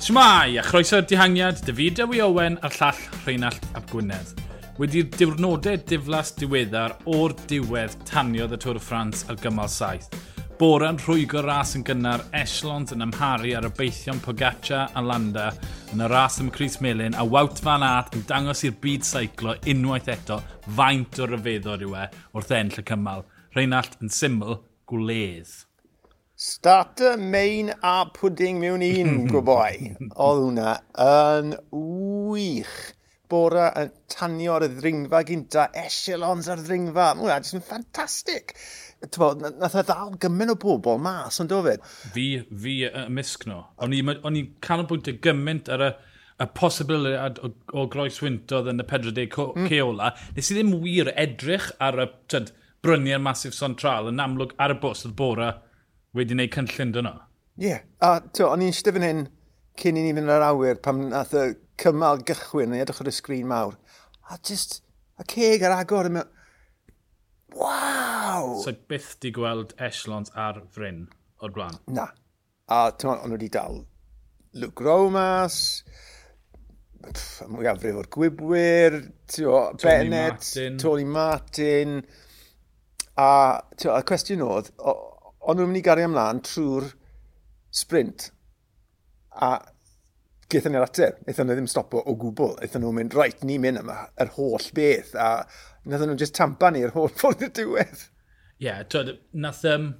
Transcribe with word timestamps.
Shmai, 0.00 0.56
a 0.56 0.62
chroeso'r 0.64 1.02
dihangiad, 1.04 1.58
David 1.66 1.98
Ewy 2.00 2.22
Owen 2.24 2.54
a'r 2.64 2.72
llall 2.72 3.00
Rheinald 3.26 3.66
Ap 3.76 3.84
Gwynedd. 3.90 4.30
Wedi'r 4.80 5.10
diwrnodau 5.12 5.76
diflas 5.90 6.32
diweddar 6.40 6.94
o'r 7.12 7.34
diwedd 7.50 7.98
taniodd 8.08 8.56
y 8.56 8.60
Tôr 8.64 8.80
y 8.80 8.82
Ffrans 8.82 9.26
ar 9.28 9.36
gymal 9.44 9.68
saith. 9.68 10.08
Bora'n 10.56 10.96
rhwygo 11.04 11.44
ras 11.44 11.76
yn 11.76 11.84
gynnar, 11.84 12.24
Echelons 12.32 12.96
yn 12.96 13.04
amharu 13.04 13.52
ar 13.58 13.68
y 13.68 13.74
beithion 13.76 14.24
Pogaccia 14.24 14.86
a 14.96 15.04
Landa 15.04 15.50
yn 15.92 16.00
y 16.00 16.08
ras 16.08 16.40
ym 16.40 16.48
Cris 16.48 16.80
Melin 16.80 17.20
a 17.20 17.28
Wout 17.28 17.60
Van 17.60 17.84
Aert 17.84 18.16
yn 18.16 18.24
dangos 18.28 18.64
i'r 18.64 18.80
byd 18.80 19.04
seiclo 19.04 19.58
unwaith 19.68 20.08
eto 20.16 20.40
faint 20.80 21.20
o 21.20 21.28
ryfeddod 21.28 21.84
yw 21.84 21.98
e 22.00 22.12
wrth 22.32 22.56
enll 22.56 22.80
y 22.80 22.88
cymal. 22.88 23.26
Reinald 23.52 24.00
yn 24.00 24.16
syml 24.16 24.62
gwledd. 24.88 25.58
Starter, 26.42 27.18
main 27.18 27.70
a 27.82 28.06
pudding 28.06 28.60
mewn 28.62 28.80
un, 28.80 29.26
gwybod. 29.28 29.98
Oedd 30.24 30.38
hwnna 30.40 30.70
yn 31.04 31.50
wych. 31.68 32.70
Bora 33.28 33.66
yn 33.76 33.90
tanio 34.08 34.54
ar 34.54 34.64
y 34.64 34.70
ddringfa 34.72 35.20
gynta, 35.28 35.66
echelons 35.82 36.48
ar 36.48 36.62
y 36.62 36.64
ddringfa. 36.64 37.10
Mae 37.12 37.26
hwnna 37.26 37.36
jyst 37.42 37.58
yn 37.58 37.66
ffantastig. 37.68 38.56
Nath 39.04 39.76
e 39.76 39.84
ddal 39.84 40.16
gymaint 40.24 40.56
o 40.56 40.58
bobl 40.64 40.96
mas, 41.04 41.42
ond 41.44 41.52
dofyd. 41.52 41.84
Fi, 42.16 42.26
fi 42.64 42.78
y 42.88 43.06
misg 43.12 43.44
nhw. 43.44 43.60
O'n 43.84 44.00
i'n 44.00 44.50
canolbwyntio 44.64 45.20
gymaint 45.20 45.68
ar 45.76 45.88
y 45.90 45.94
y 46.40 46.50
posibiliad 46.56 47.44
o, 47.44 47.52
o 47.76 47.88
groes 47.92 48.22
wyntodd 48.24 48.72
yn 48.72 48.80
y 48.80 48.86
40 48.88 49.26
co 49.36 49.50
mm. 49.52 49.68
ceola, 49.68 50.14
nes 50.32 50.48
i 50.48 50.54
ddim 50.56 50.78
wir 50.80 51.12
edrych 51.20 51.68
ar 51.84 52.00
y 52.00 52.14
tyd, 52.32 52.54
bryniau'r 52.80 53.20
masif 53.20 53.52
central 53.52 54.08
yn 54.08 54.24
amlwg 54.24 54.56
ar 54.56 54.72
y 54.72 54.80
bws 54.80 55.04
oedd 55.04 55.20
bora 55.20 55.58
wedi 56.16 56.34
gwneud 56.34 56.54
cynllun 56.56 56.94
dyn. 56.96 57.10
Ie, 57.60 57.66
yeah. 57.66 57.84
a 58.02 58.20
to, 58.32 58.48
o'n 58.48 58.64
i'n 58.64 58.74
siarad 58.74 58.96
fan 58.98 59.06
hyn 59.06 59.24
cyn 59.80 59.98
i 60.00 60.04
ni 60.04 60.14
fynd 60.16 60.32
ar 60.32 60.46
awyr 60.50 60.80
pam 60.84 61.06
nath 61.10 61.34
y 61.36 61.46
cymal 61.80 62.22
gychwyn, 62.26 62.74
yn 62.74 62.82
edrych 62.82 63.00
ar 63.02 63.10
y 63.10 63.14
sgrin 63.14 63.48
mawr, 63.50 63.76
a 64.30 64.38
just 64.46 64.80
a 65.20 65.26
ceg 65.28 65.64
ar 65.66 65.76
agor 65.78 66.10
yn 66.10 66.18
mewn... 66.18 66.36
Waw! 67.58 68.60
So 68.62 68.72
byth 68.90 69.16
di 69.22 69.32
gweld 69.34 69.74
echelons 69.82 70.30
ar 70.38 70.60
fryn 70.74 71.08
o'r 71.42 71.54
blaen? 71.54 71.80
Na. 71.90 72.10
A 72.70 72.92
tymon, 72.94 73.24
ond 73.24 73.34
wedi 73.34 73.48
dal 73.50 73.80
Luke 74.54 74.84
Rowe 74.86 75.10
mas, 75.14 75.56
mwyafrif 77.50 77.98
o'r 77.98 78.10
gwybwyr, 78.14 78.98
tio, 79.30 79.54
Tony 79.74 80.10
Bennett, 80.10 80.42
Martin. 80.42 80.78
Tony 80.82 81.06
Martin, 81.06 81.96
a 83.18 83.30
tio, 83.76 83.96
y 83.96 84.06
cwestiwn 84.06 84.44
oedd, 84.46 84.70
ond 85.40 85.60
nhw'n 85.60 85.70
mynd 85.70 85.80
i 85.80 85.84
gario 85.86 86.08
ymlaen 86.10 86.42
trwy'r 86.46 86.90
sprint. 87.80 88.30
A 89.40 89.54
gaethon 90.50 90.74
ni'r 90.74 90.86
ateb. 90.86 91.22
Eithon 91.28 91.48
nhw 91.48 91.56
ddim 91.58 91.70
stopo 91.70 92.02
o 92.02 92.16
gwbl. 92.18 92.56
Eithon 92.64 92.84
nhw'n 92.84 92.98
mynd, 92.98 93.16
reit, 93.16 93.42
ni'n 93.46 93.62
mynd 93.62 93.82
yma, 93.84 93.98
yr 94.20 94.34
holl 94.36 94.70
beth. 94.76 95.14
A 95.14 95.30
nath 95.86 96.04
nhw'n 96.04 96.20
just 96.20 96.36
tampa 96.38 96.70
ni 96.70 96.82
ni'r 96.82 96.94
holl 96.96 97.12
ffordd 97.14 97.46
y 97.46 97.50
diwedd. 97.60 98.06
Ie, 98.60 98.68
yeah, 98.68 98.86
twyd, 98.90 99.16
nath... 99.32 99.64
Um, 99.68 99.92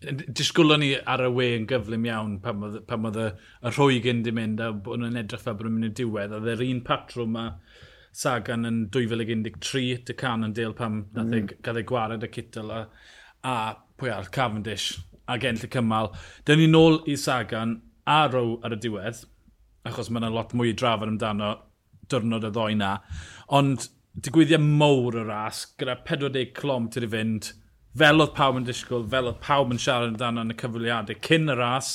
disgwlwn 0.00 0.80
ni 0.80 0.94
ar 1.12 1.20
y 1.20 1.28
we 1.28 1.46
yn 1.58 1.66
gyflym 1.68 2.06
iawn 2.08 2.38
pam 2.40 2.62
oedd 2.64 3.18
y 3.20 3.26
rhwygen 3.68 4.22
di 4.24 4.32
mynd 4.32 4.62
a 4.64 4.70
bod 4.72 5.02
nhw'n 5.02 5.18
edrych 5.20 5.42
fel 5.44 5.58
bod 5.58 5.68
nhw'n 5.68 5.74
mynd 5.76 5.90
i'r 5.90 5.96
diwedd. 5.98 6.32
Oedd 6.38 6.48
yr 6.54 6.62
un 6.64 6.80
patrwm 6.86 7.34
ma 7.36 7.46
Sagan 8.16 8.66
yn 8.66 8.78
2013, 8.90 10.00
dy 10.08 10.14
can 10.18 10.42
yn 10.42 10.54
Cannondale, 10.54 10.74
pam 10.78 10.96
nath 11.14 11.28
e 11.28 11.42
mm. 11.42 11.44
nath 11.44 11.52
ei 11.52 11.60
gael 11.66 11.82
ei 11.82 11.86
gwared 11.90 12.24
y 12.26 12.30
cytl. 12.34 12.72
A, 12.74 12.80
a 13.46 13.54
pwy 14.00 14.12
ar 14.14 14.30
Cavendish 14.34 14.98
a 15.30 15.36
enll 15.38 15.66
y 15.66 15.70
cymal. 15.70 16.10
Dyna 16.44 16.60
ni 16.62 16.68
nôl 16.70 17.00
i 17.08 17.16
Sagan 17.20 17.78
a 18.08 18.24
Row 18.32 18.56
ar 18.64 18.74
y 18.74 18.80
diwedd, 18.80 19.24
achos 19.86 20.10
mae 20.10 20.22
yna 20.22 20.32
lot 20.34 20.54
mwy 20.56 20.72
i 20.72 20.76
drafod 20.76 21.12
amdano 21.12 21.52
diwrnod 22.10 22.48
y 22.48 22.52
ddoi 22.54 22.76
na. 22.80 22.96
Ond 23.56 23.86
digwyddiad 24.18 24.64
mowr 24.64 25.20
y 25.20 25.24
ras, 25.28 25.64
gyda 25.78 26.00
40 26.08 26.50
clom 26.56 26.88
i 26.90 27.10
fynd, 27.14 27.52
fel 28.00 28.22
oedd 28.22 28.34
pawb 28.36 28.58
yn 28.58 28.66
disgwyl, 28.66 29.06
fel 29.12 29.30
oedd 29.30 29.40
pawb 29.44 29.72
yn 29.74 29.80
siarad 29.82 30.14
amdano 30.14 30.44
yn 30.46 30.54
y 30.54 30.58
cyfweliadau 30.58 31.22
cyn 31.26 31.50
y 31.52 31.56
ras, 31.58 31.92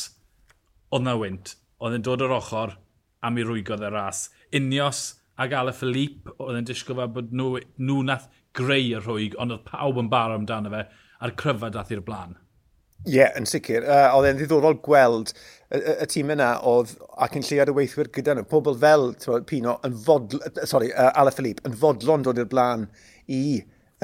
oedd 0.91 1.05
na 1.05 1.15
wynt. 1.19 1.55
Oedd 1.83 1.97
yn 1.97 2.05
dod 2.07 2.23
o'r 2.23 2.37
ochr 2.37 2.77
am 3.25 3.39
i 3.39 3.45
rwygodd 3.45 3.83
y 3.83 3.91
ras. 3.91 4.29
Unios 4.55 5.05
ac 5.41 5.53
Ale 5.55 5.73
Philippe 5.75 6.31
oedd 6.39 6.61
yn 6.61 6.67
disgwyl 6.67 7.01
fel 7.01 7.13
bod 7.17 7.33
nhw, 7.35 7.59
nhw 7.81 8.03
nath 8.07 8.29
greu 8.55 8.93
y 8.95 9.01
rhwyg, 9.01 9.35
ond 9.41 9.55
oedd 9.55 9.67
pawb 9.67 9.99
yn 9.99 10.11
barod 10.11 10.39
amdano 10.39 10.71
fe 10.71 10.85
a'r 11.21 11.35
cryfa 11.39 11.71
dath 11.73 11.93
i'r 11.93 12.03
blaen. 12.05 12.35
Ie, 13.05 13.19
yeah, 13.19 13.35
yn 13.37 13.45
sicr. 13.45 13.83
Uh, 13.85 14.15
oedd 14.17 14.31
e'n 14.31 14.39
ddiddorol 14.39 14.79
gweld 14.85 15.29
y, 15.35 15.77
y, 15.77 15.93
y 16.01 16.07
tîm 16.09 16.31
yna 16.33 16.55
oedd 16.65 16.95
ac 17.21 17.35
yn 17.37 17.45
lleuad 17.45 17.69
y 17.69 17.75
weithwyr 17.77 18.09
gyda 18.15 18.33
nhw. 18.33 18.47
Pobl 18.49 18.77
fel 18.81 19.11
tywed, 19.21 19.45
Pino, 19.49 19.75
yn 19.85 19.93
fodl, 20.07 20.41
sorry, 20.65 20.89
uh, 20.93 21.11
Ala 21.21 21.33
Philippe, 21.35 21.61
yn 21.69 21.77
fodlon 21.77 22.25
dod 22.25 22.41
i'r 22.41 22.49
blaen 22.49 22.87
i 23.29 23.43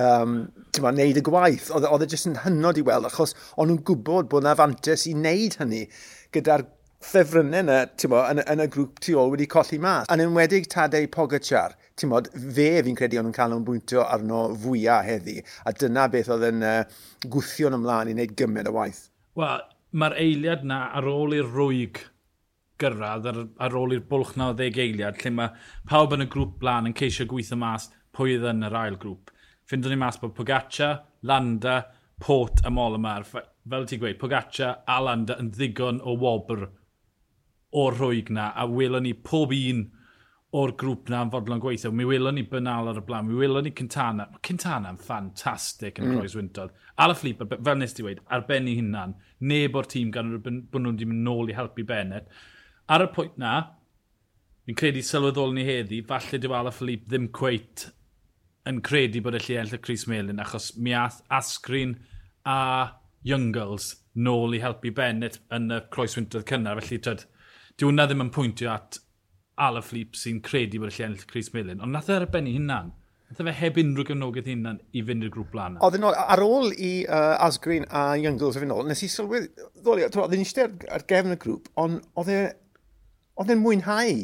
um, 0.01 0.35
ma, 0.83 0.91
wneud 0.91 1.17
y 1.17 1.23
gwaith. 1.25 1.71
E, 1.71 1.81
oedd 1.89 2.05
e 2.05 2.09
jyst 2.11 2.29
yn 2.29 2.37
hynod 2.43 2.77
i 2.77 2.85
weld, 2.85 3.09
achos 3.09 3.33
o'n 3.55 3.71
nhw'n 3.71 3.81
gwybod 3.89 4.29
bod 4.31 4.45
yna 4.45 4.53
fantes 4.59 5.07
i 5.09 5.15
wneud 5.17 5.57
hynny 5.63 5.87
gyda'r 6.35 6.67
ffefrynnau 7.01 7.63
yna, 7.63 7.77
ti'n 7.97 8.11
bod, 8.13 8.27
yn, 8.31 8.41
yn 8.53 8.63
y 8.63 8.67
grŵp 8.71 9.01
tu 9.03 9.15
ôl 9.19 9.33
wedi 9.33 9.47
colli 9.49 9.79
mas. 9.81 10.09
Yn 10.13 10.23
enwedig 10.25 10.69
Tadei 10.71 11.09
Pogacar, 11.11 11.75
ti'n 11.99 12.11
bod, 12.13 12.29
fe 12.57 12.69
fi'n 12.85 12.97
credu 12.97 13.19
ond 13.21 13.41
yn 13.41 13.65
bwyntio 13.67 14.05
arno 14.05 14.43
fwyaf 14.61 15.07
heddi. 15.07 15.39
A 15.65 15.73
dyna 15.73 16.07
beth 16.13 16.31
oedd 16.33 16.47
yn 16.51 16.65
uh, 16.65 16.79
gwthio'n 17.25 17.77
ymlaen 17.79 18.11
i 18.11 18.15
wneud 18.15 18.35
gymaint 18.39 18.69
o 18.69 18.75
waith. 18.77 19.03
Wel, 19.39 19.63
mae'r 19.91 20.17
eiliad 20.21 20.65
na 20.67 20.83
ar 20.97 21.07
ôl 21.09 21.35
i'r 21.37 21.49
rwyg 21.49 22.01
gyrraedd 22.81 23.29
ar, 23.29 23.39
ar 23.61 23.77
ôl 23.77 23.95
i'r 23.95 24.05
bwlch 24.09 24.35
na 24.39 24.51
o 24.51 24.57
ddeg 24.57 24.79
eiliad, 24.81 25.17
lle 25.21 25.33
mae 25.37 25.53
pawb 25.89 26.15
yn 26.17 26.25
y 26.25 26.29
grŵp 26.31 26.57
blaen 26.61 26.89
yn 26.89 26.97
ceisio 26.97 27.27
gweithio 27.29 27.57
mas 27.61 27.89
pwy 28.15 28.37
oedd 28.37 28.49
yn 28.53 28.67
yr 28.67 28.77
ail 28.77 28.99
grŵp. 29.01 29.33
Fyndwn 29.69 29.93
ni 29.93 30.01
mas 30.01 30.17
bod 30.19 30.33
Pogaccia, 30.35 30.93
Landa, 31.29 31.81
Port 32.21 32.61
a 32.65 32.71
Mol. 32.73 32.97
Fel 33.01 33.85
ti'n 33.87 34.01
gweud, 34.01 34.19
Pogaccia 34.21 34.73
a 34.89 34.97
Landa 35.01 35.37
yn 35.41 35.51
ddigon 35.53 36.01
o 36.03 36.17
wobr 36.19 36.67
o'r 37.77 37.97
rhwyg 37.97 38.31
na, 38.35 38.51
a 38.55 38.67
welon 38.67 39.05
ni 39.07 39.13
pob 39.13 39.53
un 39.55 39.85
o'r 40.57 40.73
grŵp 40.75 41.07
na 41.11 41.21
yn 41.23 41.31
fodlon 41.31 41.61
gweithio. 41.63 41.93
Mi 41.95 42.05
welon 42.07 42.35
ni 42.35 42.43
Bynal 42.51 42.89
ar 42.91 42.99
y 42.99 43.03
blaen, 43.07 43.29
mi 43.29 43.37
welon 43.39 43.63
ni 43.63 43.71
Cintana. 43.75 44.25
Mae 44.33 44.89
yn 44.91 44.99
ffantastig 44.99 45.99
yn 45.99 46.09
y 46.09 46.09
mm. 46.09 46.17
Croes 46.19 46.35
Wyntodd. 46.35 46.73
Ala 46.99 47.15
Flip, 47.15 47.45
fel 47.53 47.79
nes 47.79 47.95
ti 47.95 48.03
wedi, 48.03 48.23
ar 48.27 48.43
ben 48.49 48.67
i 48.67 48.75
hunan, 48.79 49.15
neb 49.47 49.77
o'r 49.79 49.87
tîm 49.87 50.11
gan 50.11 50.33
bod 50.43 50.51
nhw'n 50.51 50.91
wedi 50.91 51.07
mynd 51.07 51.23
nôl 51.27 51.53
i 51.53 51.55
helpu 51.55 51.87
Bennett. 51.87 52.27
Ar 52.91 53.05
y 53.05 53.09
pwynt 53.15 53.39
na, 53.39 53.55
fi'n 54.67 54.77
credu 54.77 55.03
sylweddol 55.07 55.55
ni 55.55 55.63
heddi, 55.67 56.03
falle 56.07 56.41
dyw 56.43 56.57
Ala 56.59 56.75
Flip 56.75 57.07
ddim 57.07 57.31
cweit 57.37 57.87
yn 58.67 58.83
credu 58.85 59.23
bod 59.23 59.39
e 59.39 59.39
y 59.39 59.47
lle 59.47 59.61
enll 59.63 59.77
y 59.79 59.81
Chris 59.81 60.03
Melin, 60.11 60.43
achos 60.43 60.73
mi 60.77 60.91
ath 60.93 61.23
Asgrin 61.31 61.95
a 62.43 62.59
Youngles 63.23 63.93
nôl 64.19 64.57
i 64.57 64.59
helpu 64.61 64.91
Bennett 64.93 65.39
yn 65.55 65.71
y 65.71 65.79
Croes 65.93 66.17
Wyntodd 66.19 66.43
cynnar, 66.49 66.83
felly 66.83 66.99
tyd, 67.07 67.23
dyw 67.79 67.91
hwnna 67.91 68.07
ddim 68.09 68.25
yn 68.25 68.33
pwyntio 68.35 68.71
at 68.73 68.99
Alaphilippe 69.61 70.17
sy'n 70.17 70.41
credu 70.45 70.81
bod 70.81 70.91
y 70.91 70.95
lle 70.95 71.07
ennill 71.09 71.29
Chris 71.29 71.51
Millen, 71.53 71.83
ond 71.83 71.93
nath 71.95 72.09
e 72.09 72.17
arbennu 72.17 72.55
hunan. 72.55 72.91
Nath 73.31 73.41
e 73.43 73.47
fe 73.47 73.53
heb 73.61 73.79
unrhyw 73.79 74.07
gefnogaeth 74.09 74.49
hunan 74.51 74.81
i 74.97 75.03
fynd 75.07 75.23
i'r 75.27 75.31
grŵp 75.31 75.53
blaen. 75.53 75.77
Oedden 75.85 76.03
nhw, 76.03 76.11
ar 76.35 76.43
ôl 76.43 76.73
i 76.73 76.91
uh, 77.05 77.37
Asgreen 77.45 77.85
a 77.87 78.03
Youngles 78.19 78.59
yn 78.59 78.73
ôl, 78.75 78.87
nes 78.89 79.03
i 79.05 79.09
sylwyd, 79.11 79.49
ddoli, 79.79 80.07
oedden 80.09 80.41
ni 80.41 80.47
eisiau 80.47 80.71
ar, 80.91 81.05
gefn 81.07 81.35
y 81.35 81.39
grŵp, 81.39 81.69
ond 81.79 82.01
oedd 82.19 82.31
e- 82.33 82.45
e'n 83.45 83.61
mwynhau. 83.63 84.15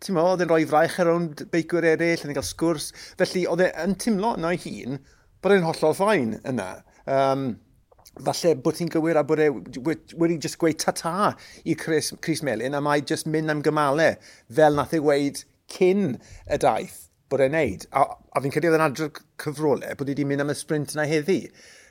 Ti'n 0.00 0.16
mo, 0.16 0.24
oedd 0.32 0.44
e'n 0.44 0.52
rhoi 0.52 0.64
fraich 0.70 0.96
ar 1.02 1.10
ôl 1.12 1.28
beicwyr 1.52 1.90
eraill, 1.92 2.24
yn 2.24 2.36
cael 2.38 2.46
sgwrs. 2.48 2.92
Felly, 3.20 3.44
oedd 3.50 3.66
e'n 3.68 3.98
timlo 4.00 4.32
na 4.40 4.54
ei 4.54 4.62
hun 4.64 5.02
bod 5.44 5.56
e'n 5.56 5.66
hollol 5.66 5.96
ffain 5.96 6.38
yna. 6.48 6.70
Um, 7.10 7.44
falle 8.18 8.54
bod 8.64 8.76
ti'n 8.76 8.90
gywir 8.92 9.20
a 9.20 9.24
bod 9.26 9.40
e 9.42 9.48
wedi 9.50 10.38
just 10.42 10.58
gweud 10.60 10.80
ta-ta 10.82 11.32
i 11.64 11.76
Chris, 11.78 12.12
Chris 12.20 12.42
Melin 12.42 12.74
a 12.74 12.80
mae 12.84 13.04
just 13.06 13.28
mynd 13.30 13.52
am 13.52 13.62
gymalau 13.62 14.16
fel 14.58 14.76
nath 14.76 14.96
ei 14.96 15.04
weid 15.04 15.44
cyn 15.70 16.18
y 16.50 16.58
daith 16.60 17.06
bod 17.30 17.44
e'n 17.44 17.54
neud. 17.54 17.86
A, 17.94 18.04
a 18.34 18.42
fi'n 18.42 18.52
credu 18.52 18.70
oedd 18.70 18.80
yn 18.80 18.86
adrodd 18.88 19.22
cyfrolau 19.40 19.96
bod 19.98 20.10
wedi 20.10 20.26
mynd 20.26 20.44
am 20.44 20.52
y 20.52 20.58
sprint 20.58 20.96
yna 20.96 21.06
heddi. 21.08 21.42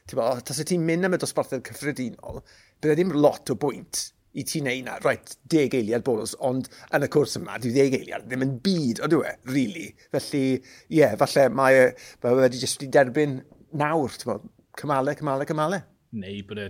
Bo, 0.10 0.26
tas 0.44 0.60
y 0.62 0.66
ti'n 0.66 0.86
mynd 0.86 1.06
am 1.06 1.16
y 1.16 1.20
dosbarthau 1.22 1.62
cyffredinol, 1.66 2.42
bydde 2.82 2.96
ddim 2.98 3.14
lot 3.16 3.52
o 3.54 3.56
bwynt 3.62 4.08
i 4.38 4.46
ti'n 4.46 4.66
neud 4.66 4.86
na, 4.86 4.96
rhaid, 5.04 5.36
deg 5.52 5.76
eiliad 5.78 6.06
bolus, 6.06 6.36
ond 6.46 6.70
yn 6.96 7.06
y 7.06 7.10
cwrs 7.14 7.38
yma, 7.40 7.58
dwi 7.62 7.72
ddeg 7.76 7.98
eiliad, 7.98 8.26
ddim 8.30 8.46
yn 8.46 8.56
byd, 8.66 9.04
o 9.06 9.10
dwi, 9.12 9.22
e, 9.30 9.36
really. 9.54 9.86
Felly, 10.14 10.44
ie, 10.58 11.00
yeah, 11.00 11.16
falle 11.20 11.48
mae, 11.54 11.86
e, 11.86 12.18
mae 12.24 12.38
wedi 12.42 12.62
jyst 12.62 12.82
wedi 12.82 12.92
derbyn 12.98 13.40
nawr, 13.82 14.18
ti'n 14.18 14.50
cymalau, 14.80 15.18
cymalau, 15.18 15.50
cymalau 15.50 15.86
neu 16.12 16.44
bod 16.48 16.62
e 16.64 16.70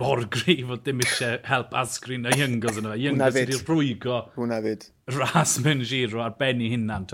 mor 0.00 0.24
grif 0.34 0.66
fod 0.68 0.84
dim 0.86 1.02
eisiau 1.04 1.38
help 1.48 1.74
asgrin 1.82 2.28
a 2.28 2.34
Youngles 2.36 2.80
yna. 2.80 2.94
Youngles 3.00 3.40
ydy'r 3.42 3.64
rwygo 3.68 4.20
Hwna 4.36 4.60
fyd. 4.64 4.88
ras 5.16 5.58
mewn 5.64 5.84
giro 5.88 6.22
ar 6.24 6.36
benni 6.40 6.70
hynna'n. 6.74 7.08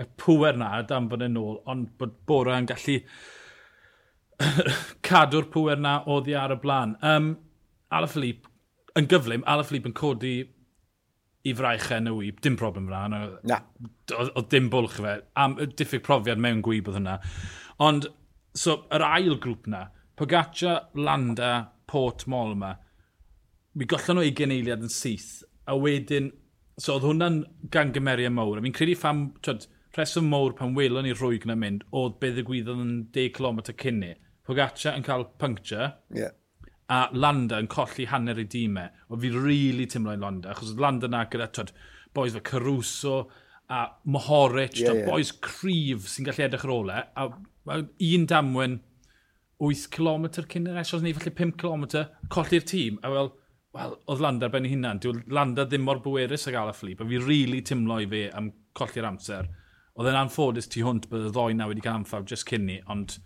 y 0.00 0.06
pwer 0.16 0.56
na 0.56 0.70
dan 0.88 1.10
bod 1.10 1.20
e'n 1.26 1.36
ôl, 1.36 1.58
ond 1.68 1.90
bod 2.00 2.14
Bora 2.26 2.56
yn 2.56 2.68
gallu 2.70 2.94
cadw'r 5.06 5.50
pwer 5.52 5.82
na 5.82 5.98
oddi 6.08 6.36
ar 6.38 6.54
y 6.54 6.56
blaen. 6.62 6.94
Um, 7.04 7.34
Ala 7.92 8.08
Philippe, 8.08 8.48
yn 8.96 9.10
gyflym, 9.10 9.44
Ala 9.50 9.66
Philippe 9.66 9.90
yn 9.90 9.96
codi 9.98 10.34
i 11.44 11.52
fraichau 11.56 12.00
yn 12.00 12.08
y 12.08 12.14
wyb, 12.16 12.40
dim 12.44 12.56
problem 12.60 12.88
fyna. 12.88 13.20
Na. 13.48 13.60
Oedd 14.16 14.48
dim 14.52 14.70
bwlch 14.72 14.96
fe. 15.00 15.18
Am, 15.40 15.58
diffyg 15.76 16.04
profiad 16.06 16.40
mewn 16.40 16.62
gwyb 16.64 16.88
oedd 16.88 17.00
hynna. 17.00 17.18
Ond, 17.84 18.08
so, 18.56 18.82
yr 18.94 19.04
ail 19.04 19.36
grŵp 19.42 19.68
na, 19.72 19.86
Pogaccia, 20.20 20.90
Landa, 20.96 21.72
Port, 21.86 22.26
Molma. 22.26 22.74
Mi 23.72 23.86
gollon 23.88 24.18
nhw 24.18 24.26
20 24.28 24.52
eiliad 24.52 24.82
yn 24.84 24.90
syth. 24.92 25.46
A 25.64 25.72
wedyn, 25.80 26.26
so 26.76 26.98
oedd 26.98 27.06
hwnna'n 27.08 27.38
gangymeria 27.72 28.28
mawr. 28.28 28.58
A 28.60 28.64
fi'n 28.66 28.74
credu 28.76 28.98
pham, 29.00 29.22
twyd, 29.40 29.64
rheswm 29.96 30.28
mawr 30.28 30.52
pan 30.58 30.74
welon 30.76 31.08
ni 31.08 31.14
rhwyg 31.14 31.46
na 31.48 31.56
mynd, 31.56 31.86
oedd 31.96 32.18
beth 32.20 32.34
y 32.34 32.42
ddigwyddodd 32.42 32.82
yn 32.84 32.90
10 33.16 33.32
km 33.38 33.62
cynni. 33.70 34.10
Pogaccia 34.44 34.92
yn 34.98 35.06
cael 35.08 35.24
puncture. 35.40 35.88
Yeah. 36.12 36.36
A 36.92 37.00
Landa 37.16 37.62
yn 37.64 37.70
colli 37.72 38.04
hanner 38.12 38.42
ei 38.44 38.50
dîmau. 38.52 38.92
O 39.08 39.16
e. 39.16 39.22
fi 39.24 39.32
rili 39.32 39.46
really 39.46 39.88
tymlo 39.88 40.12
i 40.12 40.20
Landa, 40.20 40.52
achos 40.52 40.74
oedd 40.74 40.84
Landa 40.84 41.08
na 41.08 41.24
gyda, 41.32 41.48
twyd, 41.48 41.72
boes 42.12 42.36
fe 42.36 42.44
Caruso, 42.50 43.22
a 43.72 43.86
Mohoric, 44.04 44.82
yeah, 44.82 45.00
yeah. 45.00 45.08
boes 45.08 45.32
cryf 45.32 46.12
sy'n 46.12 46.28
gallu 46.28 46.44
edrych 46.50 46.68
ar 46.68 46.76
ole. 46.76 47.00
A, 47.16 47.28
a 47.72 47.82
un 48.12 48.28
damwen 48.28 48.82
8 49.60 49.90
km 49.92 50.26
cyn 50.48 50.68
yr 50.70 50.80
esos 50.80 51.04
neu 51.04 51.14
falle 51.16 51.32
5 51.36 51.56
km, 51.60 51.84
colli'r 52.32 52.64
tîm. 52.66 52.98
A 53.04 53.10
wel, 53.12 53.28
wel 53.76 53.96
oedd 54.08 54.22
Landa 54.24 54.48
ben 54.52 54.66
ei 54.66 54.72
hunan. 54.72 55.00
Dwi'n 55.02 55.20
Landa 55.36 55.66
ddim 55.68 55.84
mor 55.84 56.00
bwerus 56.04 56.48
ag 56.48 56.56
ala 56.62 56.72
Fflip. 56.76 57.02
A 57.02 57.08
fi 57.08 57.18
rili 57.18 57.26
really 57.28 57.60
timlo 57.66 57.98
i 58.00 58.08
fe 58.08 58.22
am 58.36 58.50
colli'r 58.78 59.08
amser. 59.10 59.50
Oedd 59.98 60.08
e'n 60.08 60.20
anffodus 60.22 60.70
tu 60.72 60.84
hwnt 60.86 61.10
bydd 61.10 61.28
y 61.28 61.34
ddoi 61.34 61.58
na 61.58 61.68
wedi 61.68 61.84
cael 61.84 62.00
amfawr 62.00 62.24
jyst 62.30 62.48
cyn 62.48 62.64
ni, 62.70 62.78
ond 62.88 63.18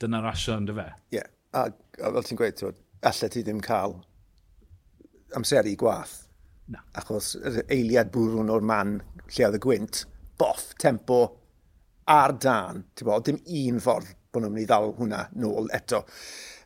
dyna'r 0.00 0.30
asio 0.32 0.56
yn 0.56 0.70
dy 0.70 0.78
fe. 0.78 0.88
Ie, 1.12 1.18
yeah. 1.18 1.28
a, 1.52 1.66
a 2.00 2.14
fel 2.16 2.26
ti'n 2.28 2.40
gweud, 2.40 2.56
twyd, 2.56 2.80
allai 3.10 3.30
ti 3.34 3.44
ddim 3.44 3.60
cael 3.64 3.98
amseru 5.36 5.76
gwaith. 5.82 6.16
Na. 6.72 6.80
Achos 6.96 7.34
yr 7.36 7.60
eiliad 7.66 8.12
bwrwn 8.14 8.52
o'r 8.54 8.64
man 8.64 8.96
lle 9.26 9.48
oedd 9.48 9.58
y 9.58 9.62
gwynt, 9.66 10.04
boff, 10.40 10.70
tempo, 10.80 11.20
ar 12.08 12.32
dan. 12.40 12.86
Ti'n 12.96 13.10
bod, 13.10 13.28
dim 13.28 13.42
un 13.42 13.82
ffordd 13.82 14.16
bod 14.32 14.44
nhw'n 14.44 14.54
mynd 14.56 14.64
i 14.64 14.68
ddal 14.70 14.92
hwnna 14.98 15.22
nôl 15.44 15.70
eto. 15.76 16.02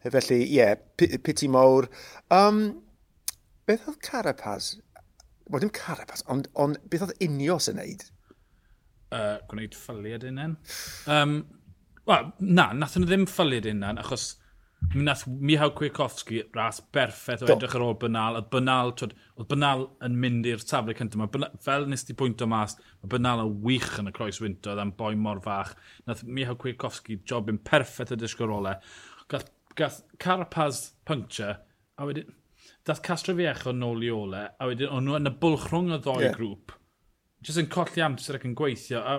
E, 0.03 0.11
felly, 0.11 0.41
ie, 0.45 0.59
yeah, 0.59 0.75
piti 0.97 1.51
mawr. 1.51 1.89
Um, 2.33 2.63
beth 3.67 3.89
oedd 3.91 4.01
Carapaz? 4.07 4.77
Wel, 5.51 5.63
dim 5.63 5.75
Carapaz, 5.75 6.25
ond 6.33 6.49
ond 6.55 6.79
beth 6.91 7.09
oedd 7.09 7.27
Unios 7.27 7.71
yn 7.73 7.81
neud? 7.81 8.07
Uh, 9.15 9.37
gwneud 9.51 9.77
ffyliad 9.79 10.27
unan. 10.27 10.59
Um, 11.11 11.39
Wel, 12.07 12.29
na, 12.39 12.69
nath 12.79 12.95
nhw 12.95 13.09
ddim 13.09 13.25
ffyliad 13.27 13.67
unan, 13.67 13.99
achos 13.99 14.37
mi 14.95 15.03
nath 15.03 15.27
Michał 15.27 15.71
Kwiatkowski 15.71 16.43
ras 16.55 16.81
berffaith 16.93 17.43
o 17.43 17.49
edrych 17.53 17.75
ar 17.77 17.85
ôl 17.85 17.97
Bynal. 18.01 18.39
Oedd 18.39 18.49
Bynal, 18.53 18.93
twyd, 18.97 19.15
oedd 19.37 19.49
Bynal 19.51 19.85
yn 20.07 20.17
mynd 20.23 20.49
i'r 20.49 20.63
safle 20.63 20.95
cyntaf. 20.97 21.21
Mae 21.21 21.33
Bynal, 21.33 21.55
fel 21.65 21.87
nes 21.91 22.05
ti 22.07 22.17
pwynt 22.17 22.45
o 22.45 22.49
mas, 22.51 22.77
mae 23.03 23.13
Bynal 23.17 23.43
yn 23.45 23.55
wych 23.65 23.91
yn 24.01 24.11
y 24.11 24.15
croes 24.17 24.41
wynto, 24.43 24.73
oedd 24.73 24.83
am 24.83 24.95
boi 24.99 25.15
mor 25.21 25.41
fach. 25.45 25.75
Nath 26.09 26.25
Michał 26.25 26.59
Kwiatkowski 26.63 27.19
jobyn 27.29 27.61
perffaith 27.67 28.15
o 28.15 28.19
disgo 28.21 28.49
rolau. 28.49 28.77
Gath, 29.33 29.51
gath 29.79 30.03
Carapaz 30.23 30.83
puncture, 31.09 31.57
a 31.97 32.09
wedyn, 32.09 32.35
dath 32.87 33.03
Castro 33.05 33.37
Fiecho 33.39 33.75
nôl 33.77 34.05
i 34.05 34.13
ole, 34.13 34.45
a 34.49 34.69
wedyn, 34.71 34.93
o'n 34.93 35.09
nhw 35.09 35.17
yn 35.21 35.33
y 35.33 35.35
bwlch 35.41 35.71
rhwng 35.73 35.97
y 35.97 36.03
ddoi 36.05 36.21
yeah. 36.29 36.37
grŵp. 36.37 36.77
Jyst 37.45 37.65
yn 37.65 37.73
colli 37.73 38.05
amser 38.05 38.39
ac 38.39 38.47
yn 38.49 38.55
gweithio. 38.59 39.03
A, 39.03 39.19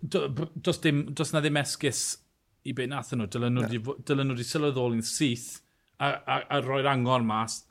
does, 0.00 0.80
dim, 0.82 1.06
does 1.16 1.32
na 1.34 1.44
ddim 1.44 1.60
esgus 1.60 2.04
i 2.68 2.74
be 2.76 2.86
nath 2.90 3.14
nhw. 3.16 3.28
Dylen 3.32 3.56
nhw, 3.56 3.66
yeah. 3.72 3.98
dylen 4.06 4.28
nhw 4.28 4.36
wedi 4.36 4.48
sylweddoli'n 4.48 5.04
syth 5.06 5.48
a, 6.00 6.10
a, 6.10 6.40
a 6.56 6.60
roi'r 6.64 6.88
angor 6.90 7.24
mas 7.26 7.62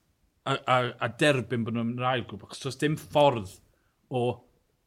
a, 0.46 0.56
a, 0.58 0.78
a 1.06 1.10
derbyn 1.22 1.66
bod 1.66 1.78
nhw'n 1.78 1.98
rhaid 2.00 2.28
grŵp. 2.30 2.48
Ac 2.50 2.70
os 2.70 2.80
dim 2.82 2.98
ffordd 3.00 3.56
o 4.16 4.24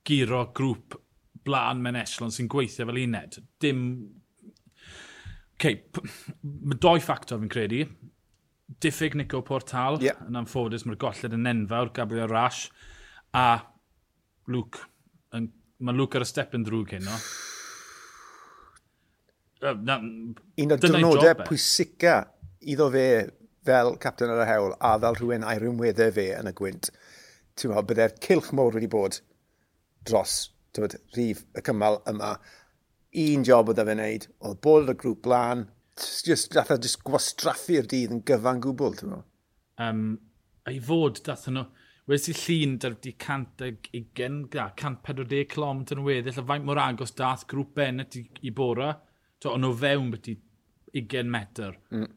giro 0.06 0.44
grŵp 0.56 0.98
blaen 1.46 1.82
mewn 1.82 1.98
eslon 2.02 2.34
sy'n 2.34 2.50
gweithio 2.50 2.86
fel 2.88 3.02
uned, 3.02 3.38
dim... 3.62 3.84
Okay, 5.56 5.78
mae 6.42 6.78
doi 6.82 6.98
ffactor 7.02 7.38
fi'n 7.38 7.50
credu. 7.52 7.84
Diffyg 8.82 9.14
Nico 9.18 9.42
Portal, 9.46 10.00
yeah. 10.02 10.18
yn 10.26 10.38
anffodus, 10.40 10.82
mae'r 10.88 10.98
golled 10.98 11.36
yn 11.36 11.50
enfawr, 11.50 11.92
Gabriel 11.94 12.30
Rash, 12.32 12.64
a 13.38 13.60
Luke. 14.50 14.88
Mae 15.32 15.94
Luke 15.94 16.18
ar 16.18 16.26
y 16.26 16.30
step 16.30 16.56
yn 16.58 16.66
drwg 16.66 16.96
hyn, 16.96 17.06
no? 17.06 17.18
Na, 19.62 19.98
un 20.02 20.74
o 20.74 20.76
dyrnodau 20.80 21.44
pwysica 21.44 22.16
iddo 22.72 22.88
fe 22.90 23.04
fel 23.66 23.92
captain 24.02 24.32
ar 24.34 24.42
y 24.42 24.46
hewl 24.48 24.72
a 24.82 24.96
fel 25.04 25.18
rhywun 25.20 25.44
a'i 25.46 25.60
rhywunweddau 25.60 26.14
fe 26.16 26.24
yn 26.34 26.50
y 26.50 26.52
gwynt. 26.58 26.90
Ti'n 27.54 27.70
meddwl, 27.70 27.86
byddai'r 27.92 28.16
cilch 28.24 28.48
mowr 28.58 28.74
wedi 28.74 28.88
bod 28.90 29.20
dros 30.08 30.34
tywed, 30.74 30.96
rhif 31.14 31.44
y 31.54 31.62
cymal 31.68 32.00
yma. 32.10 32.32
Un 33.22 33.44
job 33.46 33.70
oedd 33.70 33.82
e'n 33.84 34.00
neud, 34.00 34.26
oedd 34.42 34.58
bod 34.66 34.90
y 34.90 34.96
grŵp 34.98 35.22
blaen, 35.28 35.66
just, 36.26 36.50
dath 36.56 36.72
o 36.74 36.78
just 36.82 37.02
gwastraffu'r 37.06 37.86
dydd 37.92 38.16
yn 38.16 38.24
gyfan 38.26 38.64
gwbl, 38.64 38.98
ti'n 38.98 39.12
meddwl. 39.12 39.28
Um, 39.86 40.02
a 40.66 40.74
i 40.74 40.82
fod, 40.82 41.22
dath 41.28 41.46
nhw, 41.52 41.68
wedi 42.10 42.34
si 42.34 42.34
llun 42.40 42.74
dyr 42.82 42.96
wedi 42.96 43.14
120, 43.14 44.10
140 44.58 45.46
km 45.54 45.86
yn 45.94 46.04
weddill, 46.08 46.42
a 46.42 46.46
faint 46.50 46.66
mor 46.66 46.82
agos 46.82 47.14
dath 47.22 47.46
grŵp 47.52 47.76
Bennett 47.78 48.18
i, 48.18 48.26
i 48.42 48.50
bora 48.50 48.90
to, 49.42 49.52
o'n 49.52 49.66
o 49.66 49.72
fewn 49.76 50.10
beth 50.14 50.30
i 50.32 50.36
20 51.02 51.30
metr, 51.32 51.76
mm. 51.90 52.08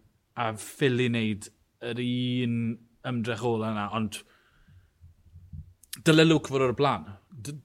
a 0.42 0.52
ffili 0.60 1.10
wneud 1.10 1.50
yr 1.86 2.02
un 2.06 2.58
ymdrech 3.06 3.44
ola 3.46 3.72
yna, 3.74 3.86
ond 3.98 4.22
dyle 6.06 6.26
Luke 6.28 6.52
fod 6.52 6.66
o'r 6.66 6.76
blaen. 6.78 7.08
D 7.36 7.56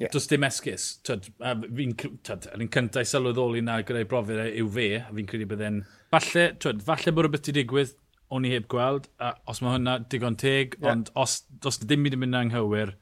yeah. 0.00 0.10
Does 0.12 0.28
dim 0.30 0.44
esgus. 0.46 0.86
Fi'n 1.06 1.92
un 1.92 2.70
cyntaf 2.72 3.04
i 3.04 3.08
sylweddoli 3.08 3.62
na 3.64 3.80
gyda'i 3.86 4.08
brofiad 4.08 4.46
e 4.46 4.54
yw 4.62 4.70
fe, 4.76 4.88
a 5.02 5.10
fi'n 5.12 5.28
credu 5.28 5.48
bydde'n... 5.50 5.82
Falle, 6.12 6.46
tyd, 6.62 6.82
falle 6.86 7.14
bod 7.14 7.28
rhywbeth 7.28 7.52
i 7.52 7.56
digwydd, 7.58 7.94
o'n 8.32 8.48
i 8.48 8.54
heb 8.54 8.66
gweld, 8.72 9.10
a 9.20 9.34
os 9.50 9.60
mae 9.62 9.76
hwnna 9.76 9.98
digon 10.12 10.38
teg, 10.40 10.78
yeah. 10.80 10.94
ond 10.94 11.12
os, 11.20 11.42
os 11.68 11.80
dim 11.84 12.06
byd 12.06 12.16
yn 12.16 12.24
mynd 12.24 12.40
anghywir, 12.40 12.94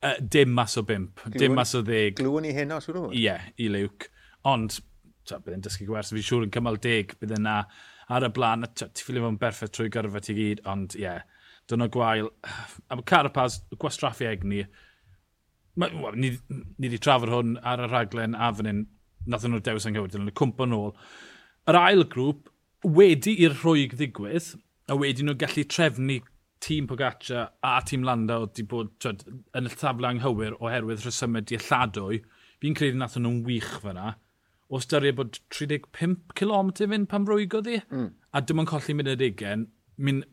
uh, 0.00 0.16
dim 0.20 0.54
mas 0.56 0.78
o 0.80 0.84
bimp, 0.88 1.22
dim 1.36 1.56
mas 1.58 1.76
o 1.76 1.84
ddeg. 1.84 2.18
Glwyn 2.20 2.48
i 2.48 2.56
hyn 2.56 2.74
os 2.76 2.88
yw'n 2.90 3.10
Ie, 3.12 3.26
yeah, 3.26 3.46
i 3.60 3.68
Luke. 3.72 4.10
Ond 4.48 4.80
bydd 5.32 5.58
yn 5.58 5.64
dysgu 5.64 5.88
gwers, 5.88 6.12
fi'n 6.14 6.26
siŵr 6.28 6.46
yn 6.46 6.54
cymal 6.54 6.80
deg, 6.84 7.14
bydd 7.20 7.36
yna 7.38 7.58
ar 8.14 8.26
y 8.26 8.30
blaen, 8.36 8.66
ti'n 8.76 8.92
ffili 9.00 9.22
fo'n 9.24 9.40
berffaith 9.40 9.72
trwy 9.74 9.92
gyrfa 9.92 10.22
ti 10.24 10.36
gyd, 10.36 10.64
ond 10.70 10.96
ie, 10.98 11.06
yeah, 11.06 11.22
dyna 11.70 11.88
gwael. 11.92 12.28
A 12.88 12.98
mae 12.98 13.06
Carapaz, 13.08 13.62
gwastraffu 13.80 14.28
egni, 14.28 14.64
Ma, 15.74 15.88
wa, 15.98 16.12
ni, 16.14 16.28
ni 16.78 16.86
wedi 16.86 17.00
trafod 17.02 17.32
hwn 17.32 17.56
ar 17.66 17.80
y 17.82 17.86
rhaglen 17.88 18.36
a 18.38 18.50
fan 18.54 18.68
hyn, 18.70 18.82
nath 19.26 19.46
nhw'r 19.48 19.62
dewis 19.66 19.86
anghywir, 19.88 20.12
dylen 20.12 20.28
nhw 20.28 20.34
cwmpa 20.38 20.68
nôl. 20.70 20.92
Yr 21.70 21.78
ail 21.80 22.04
grŵp 22.12 22.46
wedi 22.94 23.34
i'r 23.42 23.56
rhwyg 23.56 23.96
ddigwydd, 23.98 24.52
a 24.86 24.94
wedi 25.00 25.26
nhw 25.26 25.34
gallu 25.40 25.64
trefnu 25.66 26.20
tîm 26.64 26.86
Pogaccia 26.88 27.48
a 27.66 27.72
tîm 27.88 28.04
Landa 28.06 28.38
oedd 28.42 28.52
wedi 28.52 28.66
bod 28.70 28.92
twyd, 29.02 29.24
yn 29.56 29.66
y 29.66 29.72
tafla 29.74 30.12
anghywir 30.14 30.54
oherwydd 30.60 31.02
rhesymau 31.02 31.42
dealladwy, 31.50 32.20
fi'n 32.62 32.78
credu 32.78 33.00
nath 33.00 33.18
nhw'n 33.18 33.42
wych 33.48 33.72
fyna 33.82 34.14
o 34.74 34.80
styried 34.82 35.18
bod 35.18 35.38
35 35.54 36.34
km 36.38 36.72
fynd 36.80 37.08
pan 37.10 37.26
rwygodd 37.28 37.68
ddi, 37.68 37.80
mm. 37.88 38.08
a 38.34 38.42
dim 38.42 38.62
ond 38.62 38.70
colli 38.70 38.96
mynd 38.96 39.12
y 39.12 39.16
digen, 39.20 39.68
mynd 40.02 40.26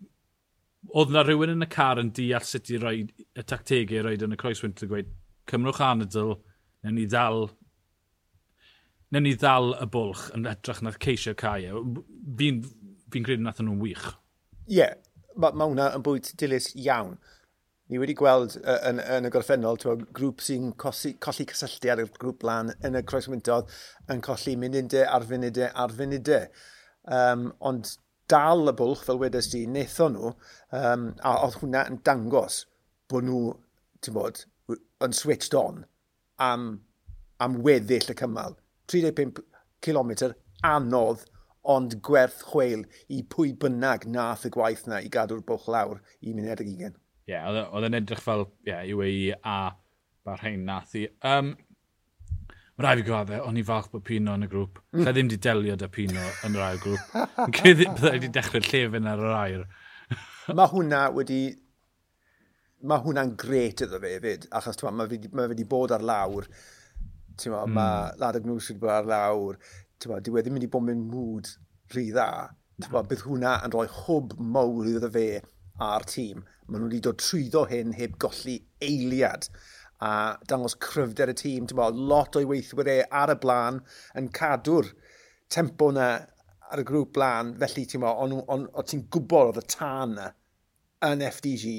oedd 0.98 1.14
na 1.14 1.24
rhywun 1.24 1.54
yn 1.54 1.66
y 1.66 1.70
car 1.70 2.02
yn 2.02 2.14
deall 2.18 2.46
sut 2.48 2.72
i 2.74 2.80
roi 2.82 2.96
y 3.06 3.44
tactegau 3.46 4.00
i 4.00 4.06
roed 4.06 4.26
yn 4.26 4.34
y 4.34 4.40
croeswynt 4.42 4.82
yn 4.82 4.92
gweud, 4.92 5.12
cymrwch 5.52 5.82
anadl, 5.86 6.40
newn 6.82 6.98
ni 6.98 7.06
ddal 7.10 7.52
newn 9.12 9.28
ni 9.28 9.36
ddal 9.36 9.76
y 9.76 9.88
bwlch 9.92 10.30
yn 10.38 10.48
edrych 10.50 10.82
na'r 10.86 10.98
ceisio 11.04 11.36
cae. 11.38 11.72
Fi'n 12.40 12.62
fi 13.12 13.24
credu 13.26 13.44
nath 13.44 13.60
nhw'n 13.62 13.82
wych. 13.84 14.08
Ie, 14.72 14.78
yeah, 14.80 14.96
mae 15.36 15.58
ma 15.58 15.68
hwnna 15.68 15.90
yn 15.98 16.06
bwyd 16.06 16.32
dilys 16.40 16.72
iawn 16.80 17.18
ni 17.92 18.00
wedi 18.00 18.16
gweld 18.16 18.56
uh, 18.62 18.78
yn, 18.88 19.02
yn, 19.04 19.28
y 19.28 19.32
gorffennol 19.34 19.80
twa, 19.82 19.98
grŵp 20.16 20.44
sy'n 20.46 20.70
colli 20.80 21.46
cysylltiad 21.52 22.00
y 22.00 22.06
grŵp 22.16 22.46
lan 22.48 22.72
yn 22.88 22.96
y 22.96 23.02
croeswyntodd 23.08 23.74
yn 24.14 24.24
colli 24.24 24.56
munudau 24.60 25.04
e 25.04 25.10
ar 25.18 25.28
funudau 25.28 25.68
e 25.68 25.72
ar 25.84 25.96
funudau. 25.98 26.48
Um, 27.12 27.50
e. 27.50 27.56
ond 27.68 27.92
dal 28.32 28.72
y 28.72 28.76
bwlch, 28.80 29.04
fel 29.04 29.20
wedys 29.20 29.50
di, 29.52 29.66
wnaethon 29.68 30.16
nhw, 30.16 30.32
um, 30.78 31.10
a 31.28 31.36
oedd 31.44 31.60
hwnna 31.60 31.84
yn 31.92 32.00
dangos 32.08 32.62
bod 33.12 33.28
nhw, 33.28 33.42
ti'n 34.00 34.16
bod, 34.16 34.46
yn 35.04 35.18
switched 35.18 35.58
on 35.58 35.84
am, 36.40 36.70
am 37.44 37.60
weddill 37.66 38.14
y 38.14 38.18
cymal. 38.24 38.56
35 38.94 39.44
km 39.84 40.16
anodd, 40.68 41.28
ond 41.76 42.00
gwerth 42.06 42.42
chweil 42.54 42.88
i 43.12 43.22
pwy 43.36 43.52
bynnag 43.60 44.08
nath 44.10 44.48
y 44.48 44.56
gwaith 44.56 44.88
na 44.88 45.04
i 45.04 45.12
gadw'r 45.14 45.44
bwch 45.46 45.68
lawr 45.76 46.00
i 46.22 46.34
muned 46.34 46.64
ag 46.64 46.70
ugen 46.72 46.96
yeah, 47.32 47.68
oedd 47.72 47.88
yn 47.88 47.98
edrych 48.02 48.24
fel 48.24 48.48
yeah, 48.68 48.84
UAE 48.84 49.32
e 49.32 49.38
a 49.42 49.58
Bahrain 50.28 50.66
nath 50.68 50.96
i. 51.00 51.08
Um, 51.26 51.56
Mae 52.82 52.86
rai 52.88 52.98
fi 52.98 53.04
gwadde, 53.06 53.38
o'n 53.46 53.58
i 53.60 53.64
falch 53.66 53.92
bod 53.92 54.02
Pino 54.08 54.34
yn 54.38 54.46
y 54.46 54.50
grŵp. 54.50 54.80
Mm. 54.96 55.04
Sa 55.06 55.12
ddim 55.14 55.28
di 55.30 55.38
delio 55.46 55.76
da 55.78 55.90
Pino 55.92 56.22
yn 56.48 56.56
yr 56.58 56.64
ail 56.66 56.80
grŵp. 56.82 57.18
Yn 57.46 57.54
credu 57.54 57.86
byddai 57.92 58.14
wedi 58.16 58.30
dechrau 58.34 58.64
llefyn 58.66 59.10
ar 59.12 59.22
yr 59.22 59.36
air. 59.38 59.66
Mae 60.58 60.72
hwnna 60.72 61.02
wedi... 61.14 61.42
Mae 62.90 63.04
hwnna'n 63.04 63.36
gret 63.38 63.84
iddo 63.86 64.00
fe 64.02 64.16
hefyd, 64.16 64.48
achos 64.58 64.80
mae 64.88 65.06
fe 65.06 65.20
wedi 65.20 65.30
ma 65.38 65.70
bod 65.70 65.92
ar 65.94 66.02
lawr. 66.02 66.48
Mm. 66.50 67.52
Mae 67.54 67.68
hmm. 67.68 68.18
lad 68.24 68.40
y 68.40 68.42
gnws 68.48 68.72
wedi 68.72 68.82
bod 68.82 68.96
ar 68.96 69.12
lawr. 69.12 69.60
Dwi 70.02 70.18
e 70.18 70.34
wedi 70.40 70.56
mynd 70.56 70.66
i 70.66 70.72
bod 70.74 70.88
mewn 70.88 71.04
mwd 71.12 71.52
rhy 71.94 72.08
dda. 72.10 72.32
Hmm. 72.82 73.06
Bydd 73.12 73.28
hwnna 73.28 73.60
yn 73.68 73.76
rhoi 73.76 73.86
hwb 74.00 74.34
mawr 74.56 74.90
iddo 74.90 75.12
fe 75.14 75.28
a'r 75.82 76.08
tîm 76.10 76.42
maen 76.72 76.86
nhw 76.86 76.90
wedi 76.90 77.04
dod 77.04 77.20
trwyddo 77.20 77.66
hyn 77.70 77.94
heb 77.98 78.18
golli 78.24 78.58
eiliad 78.82 79.48
a 80.02 80.12
dangos 80.50 80.76
cryfder 80.82 81.30
y 81.30 81.38
tîm. 81.38 81.68
Ti'n 81.70 82.04
lot 82.10 82.38
o'i 82.40 82.48
weithwyr 82.50 82.90
e 82.90 82.98
ar 83.22 83.34
y 83.36 83.38
blaen 83.44 83.82
yn 84.18 84.30
cadw'r 84.34 84.90
tempo 85.52 85.92
na 85.94 86.08
ar 86.72 86.82
y 86.82 86.86
grŵp 86.88 87.12
blaen, 87.18 87.54
felly 87.62 87.86
ti'n 87.86 88.04
bod, 88.04 88.22
ond 88.24 88.40
on, 88.42 88.68
on, 88.72 88.88
ti'n 88.88 89.04
gwybod 89.12 89.52
oedd 89.52 89.62
y 89.62 89.66
tân 89.76 90.16
na 90.18 90.30
yn 91.12 91.24
FDG 91.28 91.74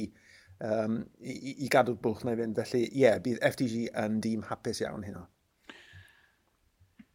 um, 0.60 1.00
i, 1.24 1.56
i 1.64 1.70
gadw'r 1.72 1.98
bwch 2.04 2.26
na 2.26 2.36
i 2.36 2.40
fynd. 2.42 2.60
Felly, 2.60 2.84
ie, 2.90 3.04
yeah, 3.06 3.18
bydd 3.24 3.40
FDG 3.52 3.88
yn 4.04 4.20
dîm 4.24 4.46
hapus 4.50 4.82
iawn 4.84 5.06
hynna. 5.08 5.24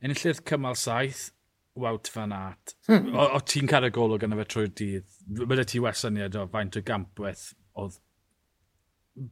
Enillydd 0.03 0.43
cymal 0.49 0.77
saith, 0.77 1.29
Wout 1.77 2.09
Van 2.09 2.33
Aert. 2.33 2.73
Hmm. 2.87 3.13
O, 3.13 3.27
o 3.37 3.39
ti'n 3.45 3.69
cael 3.69 3.85
y 3.87 3.93
golwg 3.93 4.25
yna 4.25 4.39
fe 4.39 4.47
trwy'r 4.49 4.73
dydd. 4.81 5.07
Bydde 5.37 5.65
ti 5.69 5.81
wesyniad 5.83 6.37
o 6.41 6.47
faint 6.51 6.79
o 6.79 6.83
gampwaith 6.85 7.51
oedd 7.77 7.99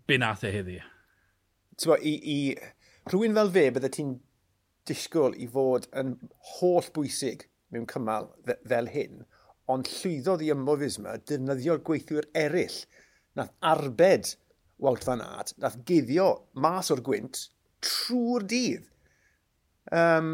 be 0.08 0.18
nath 0.22 0.46
e 0.48 0.54
heddi. 0.54 0.80
Bo, 1.84 1.98
i, 1.98 2.14
i 2.16 2.38
rhywun 3.12 3.36
fel 3.38 3.52
fe, 3.58 3.68
bydde 3.76 3.92
ti'n 3.98 4.16
disgwyl 4.90 5.36
i 5.42 5.48
fod 5.52 5.88
yn 5.98 6.16
holl 6.56 6.90
bwysig 6.96 7.48
mewn 7.74 7.88
cymal 7.90 8.30
fel 8.70 8.90
hyn, 8.94 9.24
ond 9.72 9.90
llwyddodd 9.90 10.44
i 10.46 10.52
ymwfus 10.54 11.00
yma 11.02 11.18
defnyddio'r 11.30 11.84
gweithwyr 11.86 12.30
eraill. 12.38 12.82
Nath 13.36 13.54
arbed 13.66 14.36
Walt 14.82 15.06
Van 15.08 15.24
Aert, 15.24 15.56
nath 15.60 15.80
guddio 15.88 16.30
mas 16.62 16.92
o'r 16.94 17.02
gwynt 17.06 17.48
trwy'r 17.86 18.46
dydd. 18.52 18.86
Um, 19.96 20.30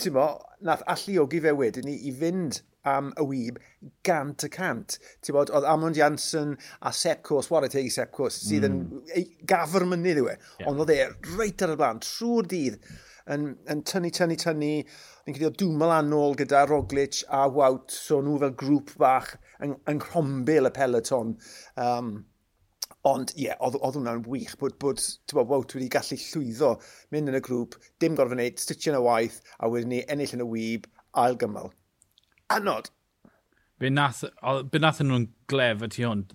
Timo, 0.00 0.26
nath 0.64 0.82
alluogi 0.88 1.40
fe 1.44 1.52
wedyn 1.56 1.88
i, 1.90 1.96
i 2.08 2.12
fynd 2.16 2.60
am 2.88 3.12
y 3.20 3.26
wyb 3.26 3.60
gant 4.06 4.46
y 4.46 4.50
cant. 4.52 4.96
Ti'n 5.24 5.36
bod, 5.36 5.52
oedd 5.54 5.68
Amund 5.68 5.98
Janssen 5.98 6.56
a 6.80 6.92
Sepp 6.92 7.20
Sepkos, 7.20 7.50
wara 7.52 7.68
teg 7.68 7.90
Sepp 7.90 8.10
Sepkos, 8.10 8.40
sydd 8.46 8.66
yn 8.68 8.80
mm. 8.86 9.28
gafr 9.48 9.86
mynydd 9.88 10.22
yw 10.22 10.30
e. 10.32 10.36
Yeah. 10.60 10.70
Ond 10.70 10.82
oedd 10.84 10.94
e 10.94 10.98
reit 11.36 11.62
ar 11.64 11.74
y 11.74 11.78
blaen, 11.80 12.00
trwy'r 12.04 12.48
dydd, 12.50 12.80
yn, 13.34 13.50
yn 13.70 13.84
tynnu, 13.86 14.12
tynnu, 14.16 14.38
tynnu. 14.40 14.72
Ni'n 15.26 15.36
credu 15.36 15.50
o 15.50 15.54
dwmal 15.62 15.94
anol 15.98 16.36
gyda 16.38 16.64
Roglic 16.70 17.22
a 17.28 17.44
Wout, 17.52 17.92
so 17.92 18.22
nhw 18.24 18.38
fel 18.42 18.56
grŵp 18.64 18.96
bach 19.00 19.34
yng, 19.60 19.76
yng 19.90 20.00
Nghrombil 20.00 20.70
y 20.70 20.74
peloton. 20.80 21.36
Um, 21.76 22.18
Ond 23.08 23.30
ie, 23.32 23.46
yeah, 23.46 23.56
oedd, 23.64 23.78
oedd 23.80 23.94
hwnna'n 23.96 24.26
wych 24.28 24.58
bod, 24.60 24.74
bod 24.82 25.00
bod 25.32 25.46
Wout 25.48 25.72
wedi 25.72 25.86
gallu 25.88 26.18
llwyddo 26.20 26.74
mynd 27.14 27.32
yn 27.32 27.38
y 27.38 27.40
grŵp, 27.46 27.78
dim 28.02 28.18
gorfod 28.18 28.36
wneud, 28.36 28.60
stitch 28.60 28.90
yn 28.90 28.98
y 28.98 29.00
waith, 29.06 29.38
a 29.56 29.70
wedyn 29.72 29.94
ni 29.94 30.00
ennill 30.12 30.34
yn 30.36 30.44
y 30.44 30.48
wyb, 30.50 30.88
ail 31.22 31.38
gymal 31.40 31.72
anod. 32.50 32.90
Be 33.80 33.90
nath, 33.90 34.24
be 34.70 34.80
nath 34.82 35.00
nhw'n 35.00 35.30
glef 35.48 35.84
y 35.86 35.88
tu 35.94 36.04
hwn, 36.04 36.26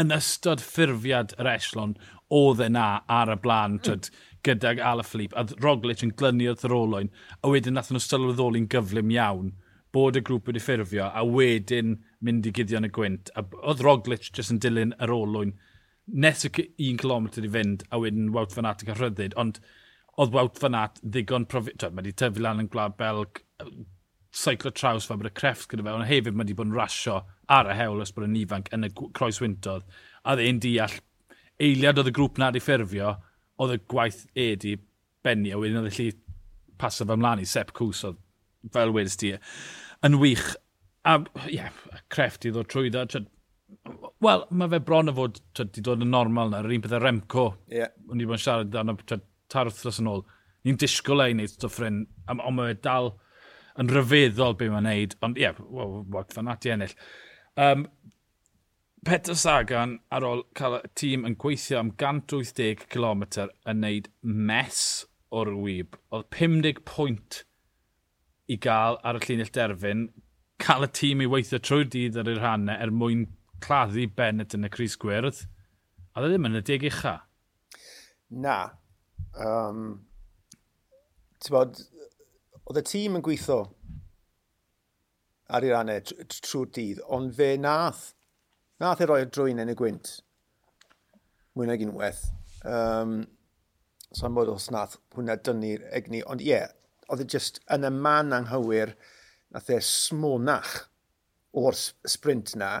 yn 0.00 0.14
ystod 0.14 0.62
ffurfiad 0.64 1.34
yr 1.38 1.50
eslon, 1.52 1.94
oedd 2.34 2.62
e 2.64 2.68
na 2.72 2.88
ar 3.10 3.32
y 3.34 3.38
blaen 3.42 3.78
mm. 3.78 4.10
gydag 4.46 4.82
Alaphilippe, 4.82 5.36
a 5.36 5.62
Roglic 5.62 6.04
yn 6.06 6.14
glynu 6.18 6.50
o'r 6.50 6.60
throlwyn, 6.60 7.10
a 7.42 7.50
wedyn 7.52 7.76
nath 7.78 7.90
nhw 7.92 8.02
sylweddoli'n 8.02 8.70
gyflym 8.70 9.10
iawn 9.14 9.52
bod 9.94 10.18
y 10.18 10.22
grŵp 10.26 10.50
wedi 10.50 10.62
ffurfio, 10.62 11.08
a 11.10 11.24
wedyn 11.26 11.96
mynd 12.22 12.46
i 12.46 12.54
guddio 12.54 12.78
yn 12.78 12.86
y 12.86 12.92
gwynt. 12.94 13.32
A 13.34 13.42
oedd 13.60 13.82
Roglic 13.84 14.28
jyst 14.30 14.54
yn 14.54 14.62
dilyn 14.62 14.94
yr 15.02 15.12
olwyn 15.14 15.56
nes 16.10 16.44
y 16.46 16.50
un 16.90 16.98
kilometr 16.98 17.46
i 17.46 17.50
fynd, 17.50 17.84
a 17.90 17.98
wedyn 18.02 18.30
Wout 18.34 18.54
Van 18.54 18.68
Aert 18.70 18.84
yn 18.84 18.90
cael 18.90 19.00
rhyddid, 19.00 19.34
ond 19.38 19.60
oedd 20.18 20.34
Wout 20.34 20.58
Van 20.62 20.78
Aert 20.78 21.02
ddigon 21.02 21.46
profi... 21.50 21.74
Mae 21.82 22.02
wedi 22.02 22.14
tyfu 22.22 22.42
lan 22.42 22.62
yn 22.62 22.70
Gwlad 22.70 22.96
Belg, 22.98 23.42
seiclo 24.30 24.70
traws 24.70 25.08
fe, 25.08 25.16
bod 25.18 25.30
y 25.30 25.34
crefft 25.34 25.70
gyda 25.70 25.84
fe, 25.86 25.94
ond 25.94 26.08
hefyd 26.08 26.36
mae 26.36 26.44
wedi 26.44 26.56
bod 26.58 26.70
yn 26.70 26.76
rasio 26.78 27.20
ar 27.50 27.70
y 27.70 27.76
hewl 27.78 28.02
os 28.04 28.12
bod 28.14 28.28
yn 28.28 28.38
ifanc 28.38 28.70
yn 28.74 28.86
y 28.86 28.90
croes 29.16 29.40
wyntodd. 29.42 29.86
A 30.22 30.36
dde'n 30.38 30.60
deall, 30.62 30.96
eiliad 31.60 31.98
oedd 32.00 32.12
y 32.12 32.14
grŵp 32.16 32.38
na 32.38 32.50
wedi 32.52 32.62
ffurfio, 32.62 33.16
oedd 33.60 33.76
y 33.76 33.80
gwaith 33.90 34.22
Edi 34.38 34.76
benni, 35.24 35.52
a 35.52 35.58
wedyn 35.60 35.80
oedd 35.82 35.90
y 35.90 35.96
lli 35.96 36.08
pasio 36.80 37.06
fe 37.08 37.16
ymlaen 37.18 37.42
i 37.42 37.48
Sepp 37.48 37.74
Cws, 37.76 38.04
oedd 38.08 38.20
fel 38.74 38.94
wedys 38.94 39.18
ti, 39.20 39.34
yn 40.06 40.20
wych. 40.22 40.52
A 41.08 41.16
ie, 41.46 41.56
yeah, 41.56 41.72
crefft 42.12 42.46
i 42.46 42.52
ddod 42.52 42.68
trwy 42.70 42.92
da. 42.92 43.06
Wel, 44.20 44.44
mae 44.50 44.70
fe 44.72 44.80
bron 44.84 45.10
o 45.10 45.16
fod 45.16 45.40
wedi 45.58 45.82
dod 45.84 46.04
yn 46.04 46.12
normal 46.12 46.52
na, 46.52 46.62
yr 46.62 46.76
un 46.76 46.84
pethau 46.84 47.02
Remco. 47.02 47.46
Yeah. 47.72 47.92
O'n 48.10 48.20
i 48.20 48.28
bod 48.28 48.38
yn 48.38 48.44
siarad 48.44 48.72
dan 48.74 48.92
o 48.92 48.96
tarwth 49.50 49.82
yn 49.90 50.10
ôl. 50.12 50.24
Ni'n 50.66 50.78
disgwyl 50.80 51.24
ei 51.24 51.34
wneud 51.34 51.54
stwff 51.54 51.80
rhan, 51.80 52.02
ond 52.28 52.56
mae 52.56 52.74
fe 52.74 52.80
dal 52.84 53.14
yn 53.78 53.90
rhyfeddol 53.92 54.56
beth 54.58 54.72
mae'n 54.72 54.88
neud, 54.88 55.18
ond 55.24 55.38
ie, 55.38 55.46
yeah, 55.46 55.60
well, 55.68 56.00
work 56.08 56.32
fan 56.34 56.50
at 56.50 56.66
i 56.66 56.74
ennill. 56.74 56.96
Um, 57.60 57.86
Peter 59.06 59.36
Sagan 59.38 59.98
ar 60.12 60.26
ôl 60.28 60.42
cael 60.58 60.80
y 60.80 60.90
tîm 60.98 61.22
yn 61.28 61.36
gweithio 61.40 61.78
am 61.80 61.92
180 61.94 62.84
km 62.92 63.22
yn 63.40 63.80
neud 63.84 64.10
mes 64.22 64.82
o'r 65.32 65.52
wyb. 65.56 65.96
Oedd 66.12 66.28
50 66.36 66.82
pwynt 66.88 67.44
i 68.50 68.58
gael 68.60 68.98
ar 69.06 69.16
y 69.16 69.22
llinell 69.24 69.52
derfyn, 69.54 70.08
cael 70.60 70.84
y 70.84 70.90
tîm 70.98 71.24
i 71.24 71.30
weithio 71.30 71.60
trwy'r 71.62 71.88
dydd 71.94 72.18
ar 72.20 72.28
yr 72.28 72.42
rhannau 72.42 72.76
er 72.76 72.92
mwyn 72.92 73.24
claddu 73.64 74.04
Bennett 74.16 74.56
yn 74.56 74.68
y 74.68 74.72
Cris 74.72 74.98
Gwyrdd, 75.00 75.44
a 76.12 76.20
dda 76.20 76.28
e 76.28 76.34
ddim 76.34 76.48
yn 76.50 76.60
y 76.60 76.64
deg 76.66 76.86
ucha. 76.90 77.16
Na. 78.44 78.58
Um, 79.38 79.84
Ti'n 81.40 81.54
bod, 81.54 81.80
Oedd 82.70 82.78
y 82.78 82.86
tîm 82.86 83.16
yn 83.18 83.22
gweithio 83.26 83.64
ar 85.50 85.64
ei 85.66 85.72
rannau 85.72 86.04
trwy'r 86.06 86.68
dydd, 86.76 87.00
ond 87.10 87.32
fe 87.34 87.56
nath, 87.58 88.12
nath 88.78 89.02
e 89.02 89.08
roi'r 89.10 89.32
drwy'n 89.34 89.58
yn 89.64 89.72
y 89.72 89.74
gwynt. 89.74 90.12
Mwy 91.58 91.66
nag 91.66 91.82
unwaith. 91.82 92.20
Um, 92.62 93.16
so 94.14 94.28
am 94.28 94.38
bod 94.38 94.52
os 94.52 94.68
nath 94.70 94.94
hwnna 95.16 95.34
dynnu'r 95.42 95.88
egni, 95.98 96.22
ond 96.30 96.44
ie, 96.44 96.52
yeah, 96.52 96.70
oedd 97.10 97.24
e 97.24 97.28
just 97.34 97.58
yn 97.74 97.88
y 97.88 97.92
man 97.96 98.38
anghywir, 98.38 98.94
nath 99.50 99.74
e 99.74 99.80
smonach 99.82 100.76
o'r 101.58 101.74
sprint 101.74 102.54
na, 102.62 102.76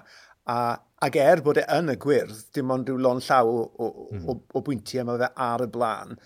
a, 0.46 0.56
ac 1.02 1.18
er 1.18 1.42
bod 1.42 1.58
e 1.58 1.66
yn 1.80 1.90
y 1.90 1.98
gwyrdd, 2.06 2.46
dim 2.54 2.70
ond 2.70 2.86
rhyw 2.86 3.02
lon 3.08 3.26
llaw 3.26 3.50
o, 3.50 3.60
o, 3.66 3.90
mm. 3.90 4.22
o, 4.22 4.38
hmm. 4.38 4.48
o 4.54 4.66
bwyntiau 4.70 5.10
mae 5.10 5.24
fe 5.26 5.34
ar 5.50 5.66
y 5.66 5.70
blaen, 5.74 6.18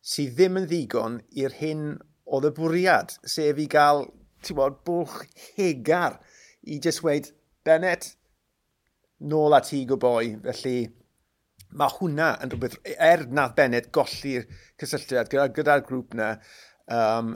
sydd 0.00 0.36
ddim 0.40 0.62
yn 0.62 0.72
ddigon 0.72 1.24
i'r 1.44 1.60
hyn 1.60 1.88
oedd 2.26 2.48
y 2.48 2.52
bwriad, 2.56 3.14
sef 3.28 3.58
i 3.62 3.66
gael, 3.70 4.06
bod, 4.56 4.78
bwlch 4.86 5.24
hegar 5.56 6.20
i 6.66 6.78
just 6.82 7.02
weid, 7.06 7.32
Bennett, 7.66 8.12
nôl 9.26 9.56
at 9.56 9.70
ti 9.70 9.84
go 9.88 9.98
boi, 9.98 10.36
felly 10.44 10.76
mae 11.76 11.92
hwnna 11.96 12.30
yn 12.44 12.52
rhywbeth, 12.52 12.76
er 12.94 13.26
nad 13.34 13.56
Bennett 13.58 13.90
golli'r 13.94 14.46
cysylltiad 14.80 15.30
gyda'r 15.32 15.54
gyda, 15.56 15.78
grŵp 15.86 16.14
na, 16.18 16.32
um, 16.92 17.34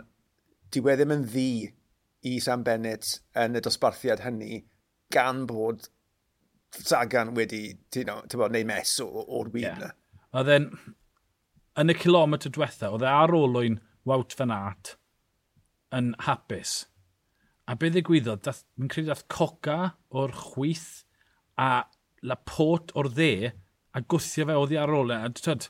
diwe 0.70 0.94
ddim 0.96 1.16
yn 1.16 1.26
ddi 1.26 1.50
i 2.30 2.36
Sam 2.44 2.62
Bennett 2.66 3.16
yn 3.40 3.58
y 3.58 3.64
dosbarthiad 3.64 4.22
hynny, 4.26 4.62
gan 5.12 5.46
bod 5.50 5.88
Sagan 6.70 7.32
wedi, 7.34 7.64
ti'n 7.90 8.06
no, 8.06 8.20
bod, 8.38 8.52
neu 8.54 8.66
mes 8.68 8.92
o'r 9.02 9.48
wyb 9.50 9.64
yeah. 9.64 9.78
na. 9.80 9.88
A 10.38 10.44
then, 10.46 10.68
yn 11.82 11.90
y 11.90 11.96
kilometr 11.98 12.52
diwetha, 12.54 12.92
oedd 12.94 13.02
e 13.02 13.10
ar 13.10 13.34
olwyn 13.34 13.80
Wout 14.08 14.34
Van 14.38 14.54
Aert 14.54 14.94
yn 15.96 16.14
hapus. 16.26 16.84
A 17.70 17.76
be 17.78 17.90
ddigwyddodd, 17.92 18.46
mae'n 18.78 18.90
credu 18.92 19.10
dath 19.10 19.26
coca 19.30 19.78
o'r 20.16 20.32
chwyth 20.34 21.04
a 21.60 21.84
lapot 22.26 22.94
o'r 22.98 23.10
dde 23.12 23.52
a 23.94 24.02
gwthio 24.02 24.46
fe 24.48 24.56
oddi 24.58 24.78
ar 24.80 24.92
ôl. 24.94 25.12
E. 25.14 25.18
A 25.26 25.30
twyd, 25.34 25.68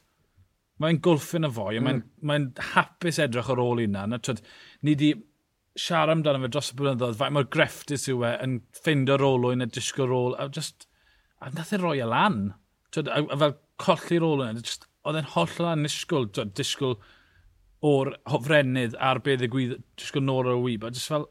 mae'n 0.81 1.01
gwlffin 1.05 1.49
y 1.49 1.51
fwy, 1.57 1.81
mm. 1.81 1.89
mae'n 1.89 2.03
mae, 2.31 2.71
hapus 2.75 3.21
edrych 3.25 3.51
ar 3.53 3.63
ôl 3.63 3.83
hynna. 3.83 4.07
Na, 4.09 4.21
twyd, 4.23 4.43
ni 4.87 4.97
di 4.99 5.13
siarad 5.79 6.17
amdano 6.17 6.43
fe 6.45 6.53
dros 6.53 6.73
y 6.73 6.79
blynyddoedd, 6.81 7.19
faint 7.21 7.37
mae'r 7.37 7.51
grefftus 7.53 8.09
yw 8.11 8.25
e 8.29 8.35
yn 8.47 8.59
ffeindio 8.77 9.19
rolwyn 9.21 9.65
a 9.65 9.69
disgo 9.71 10.09
rôl, 10.09 10.37
a 10.41 10.49
just, 10.53 10.89
a 11.41 11.53
nath 11.55 11.75
e 11.77 11.81
roi 11.81 11.99
y 12.01 12.09
lan. 12.09 12.43
Twyd, 12.95 13.13
a, 13.13 13.23
a 13.25 13.41
fel 13.45 13.57
colli 13.81 14.21
rolwyn, 14.23 14.61
oedd 14.61 15.21
e'n 15.21 15.33
holl 15.35 15.49
hollol 15.53 15.73
anisgwyl, 15.75 16.29
disgwyl 16.57 16.99
o'r 17.87 18.15
hofrennydd 18.29 18.97
ar 19.01 19.23
beth 19.25 19.45
y 19.47 19.51
gwydd 19.53 19.77
trwy 20.01 20.23
nôr 20.25 20.51
o'r 20.53 20.63
wyb. 20.65 20.85
A 20.85 20.93
jyst 20.93 21.13
fel, 21.13 21.29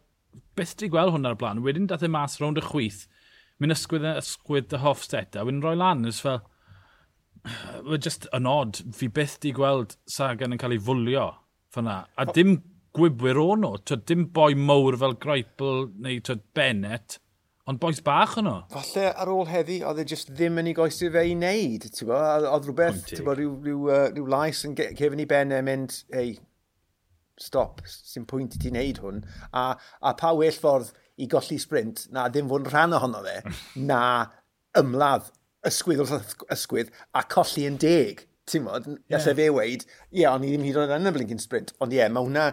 beth 0.58 0.76
di 0.80 0.90
gweld 0.92 1.14
hwnna 1.16 1.34
ar 1.34 1.40
blaen? 1.40 1.64
Wedyn 1.66 1.90
dath 1.90 2.06
e 2.06 2.10
mas 2.12 2.40
rownd 2.42 2.62
y 2.62 2.66
chwyth, 2.66 3.04
mynd 3.60 3.76
ysgwydd 3.76 4.08
yn 4.08 4.22
ysgwydd 4.22 4.70
dy 4.72 4.82
hoff 4.84 5.06
seta, 5.06 5.46
wedyn 5.46 5.62
roi 5.66 5.76
lan, 5.78 6.06
jyst 6.08 6.26
fel, 6.26 6.42
Wel, 7.86 8.00
just 8.04 8.28
yn 8.36 8.50
odd, 8.50 8.82
fi 8.96 9.08
byth 9.16 9.38
di 9.44 9.54
gweld 9.56 9.96
Sagan 10.10 10.56
yn 10.56 10.62
cael 10.62 10.76
ei 10.76 10.84
fwlio 10.84 11.30
fyna. 11.74 12.02
A 12.20 12.26
dim 12.36 12.58
gwybwyr 12.98 13.40
o'n 13.40 13.64
nhw, 13.64 14.00
dim 14.10 14.26
boi 14.36 14.54
mowr 14.58 14.98
fel 15.00 15.16
Greipel 15.22 15.88
neu 16.02 16.20
Bennett, 16.58 17.20
Ond 17.70 17.78
boes 17.78 18.00
bach 18.02 18.34
yno. 18.42 18.56
Falle 18.74 19.12
ar 19.22 19.30
ôl 19.30 19.46
heddi, 19.46 19.76
oedd 19.86 20.00
e 20.02 20.06
just 20.10 20.32
ddim 20.34 20.58
yn 20.58 20.72
ei 20.72 20.76
goesio 20.78 21.12
fe 21.14 21.22
i 21.30 21.36
wneud. 21.36 21.84
Oedd 22.02 22.66
rhywbeth, 22.66 23.12
rhyw, 23.20 23.52
rhyw, 23.62 23.82
uh, 23.86 24.06
rhyw 24.10 24.30
lais 24.34 24.64
yn 24.66 24.74
cefn 24.80 25.22
i 25.22 25.28
ben 25.30 25.54
yn 25.54 25.68
mynd, 25.68 26.00
ei, 26.18 26.32
stop, 27.40 27.84
sy'n 27.86 28.26
pwynt 28.30 28.56
i 28.58 28.62
ti 28.64 28.72
wneud 28.74 29.02
hwn. 29.04 29.20
A, 29.54 29.66
a 30.02 30.14
pa 30.18 30.32
well 30.38 30.58
ffordd 30.58 30.90
i 31.22 31.28
golli 31.30 31.60
sprint 31.62 32.08
na 32.16 32.26
ddim 32.32 32.50
fod 32.50 32.66
yn 32.66 32.72
rhan 32.72 32.96
ohono 32.98 33.22
fe, 33.28 33.36
na 33.92 34.02
ymladd 34.80 35.30
ysgwydd 35.70 36.02
wrth 36.08 36.34
ysgwydd 36.56 36.90
a 37.14 37.24
colli 37.36 37.68
yn 37.70 37.78
deg. 37.82 38.24
Ti'n 38.50 38.66
modd, 38.66 38.88
yeah. 39.14 39.22
fe 39.22 39.52
weid, 39.54 39.86
ie, 40.10 40.24
yeah, 40.24 40.34
ond 40.34 40.48
i 40.48 40.56
ddim 40.56 40.66
hyd 40.66 40.80
yn 40.80 40.88
oed 40.88 40.96
yn 40.96 41.12
y 41.12 41.14
blincyn 41.20 41.44
sprint, 41.44 41.76
ond 41.78 41.94
ie, 41.94 42.00
yeah, 42.02 42.10
mae 42.10 42.26
hwnna, 42.26 42.48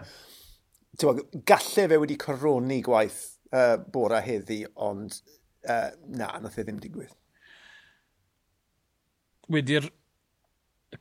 ti'n 1.00 1.08
modd, 1.08 1.24
galle 1.48 1.88
fe 1.88 2.00
wedi 2.02 2.18
coroni 2.20 2.82
gwaith 2.84 3.22
uh, 3.52 3.76
bora 3.92 4.20
heddi, 4.24 4.64
ond 4.74 5.20
uh, 5.68 5.90
na, 6.08 6.32
nath 6.42 6.58
e 6.58 6.66
ddim 6.66 6.80
digwydd. 6.82 7.14
Wedi'r 9.52 9.90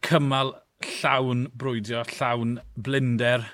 cymal 0.05 0.53
llawn 0.85 1.45
brwydio, 1.57 2.03
llawn 2.17 2.57
blinder. 2.75 3.45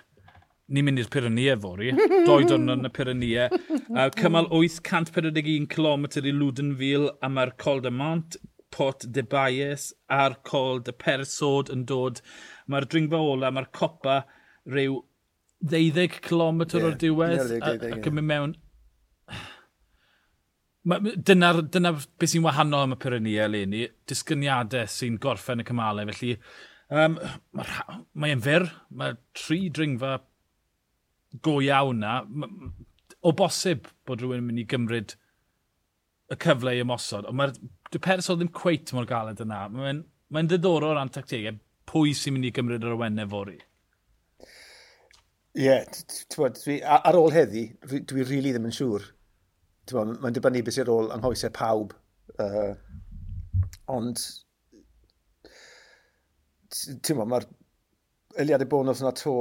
Ni'n 0.72 0.88
mynd 0.88 1.02
i'r 1.02 1.10
Pyrenea 1.12 1.58
fori, 1.60 1.92
doi 2.28 2.46
dwrnod 2.48 2.80
yn 2.80 2.88
y 2.88 2.94
Pyrenea. 2.96 3.50
Uh, 3.92 4.08
cymal 4.16 4.48
841 4.56 5.68
km 5.72 6.08
i 6.24 6.34
Ludenville 6.36 7.12
a 7.22 7.30
mae'r 7.32 7.54
Col 7.60 7.84
de 7.84 7.92
Mont, 7.92 8.40
Port 8.72 9.04
de 9.04 9.24
Baes 9.28 9.90
a'r 10.08 10.38
Col 10.48 10.80
de 10.88 10.94
Persod 10.96 11.72
yn 11.74 11.84
dod. 11.88 12.22
Mae'r 12.72 12.88
dringfa 12.88 13.20
ola, 13.20 13.52
mae'r 13.52 13.68
copa 13.76 14.22
rhyw 14.70 15.02
12 15.62 16.22
km 16.24 16.64
yeah, 16.64 16.86
o'r 16.88 16.96
diwedd 16.98 17.52
ac 17.62 18.08
yn 18.10 18.16
mynd 18.16 18.30
mewn 18.32 18.54
Dyna, 20.82 21.52
dyna 21.62 21.92
beth 21.94 22.32
sy'n 22.32 22.46
wahanol 22.46 22.88
am 22.88 22.96
y 22.96 22.98
Pyrenea 23.02 23.46
eleni, 23.46 23.84
disgyniadau 24.10 24.90
sy'n 24.90 25.20
gorffen 25.22 25.62
y 25.62 25.66
cymalau. 25.68 26.10
Felly, 26.10 26.38
um, 26.90 27.20
mae'n 27.54 28.08
mae 28.24 28.38
fyr, 28.42 28.66
mae 28.98 29.18
tri 29.38 29.68
dringfa 29.70 30.16
go 31.46 31.60
iawn 31.62 32.02
na. 32.02 32.16
O 33.22 33.36
bosib 33.38 33.86
bod 34.10 34.24
rhywun 34.24 34.42
yn 34.42 34.48
mynd 34.48 34.64
i 34.64 34.68
gymryd 34.74 35.16
y 36.32 36.40
cyfle 36.42 36.74
i 36.74 36.82
ymosod, 36.82 37.28
ond 37.30 37.38
mae'r 37.38 38.02
Peres 38.02 38.32
o 38.32 38.38
ddim 38.40 38.50
cweit 38.56 38.94
mor 38.96 39.06
galed 39.06 39.42
yna. 39.44 39.66
Mae'n 39.70 40.06
mae 40.32 40.48
ddiddorol 40.48 40.94
o 40.94 40.98
ran 40.98 41.12
tactegau 41.14 41.60
pwy 41.92 42.16
sy'n 42.18 42.38
mynd 42.38 42.48
i 42.48 42.54
gymryd 42.56 42.88
yr 42.88 42.96
awennau 42.96 43.30
fori. 43.30 43.58
Ie, 45.60 45.66
yeah, 45.68 46.94
ar 46.96 47.18
ôl 47.20 47.34
heddi, 47.36 47.66
dwi, 47.84 48.00
dwi 48.08 48.24
rili 48.24 48.30
really 48.32 48.54
ddim 48.56 48.70
yn 48.70 48.78
siŵr 48.78 49.10
mae'n 49.90 50.36
dibynnu 50.36 50.64
beth 50.66 50.78
sy'n 50.78 50.92
ôl 50.94 51.12
yng 51.12 51.24
nghoesau 51.24 51.54
pawb. 51.56 51.96
Uh, 52.40 52.74
ond, 53.92 54.22
ti'n 56.72 57.20
mo, 57.20 57.28
mae'r 57.28 57.48
eliadau 58.42 58.70
bonus 58.72 59.02
yna 59.04 59.14
to, 59.18 59.36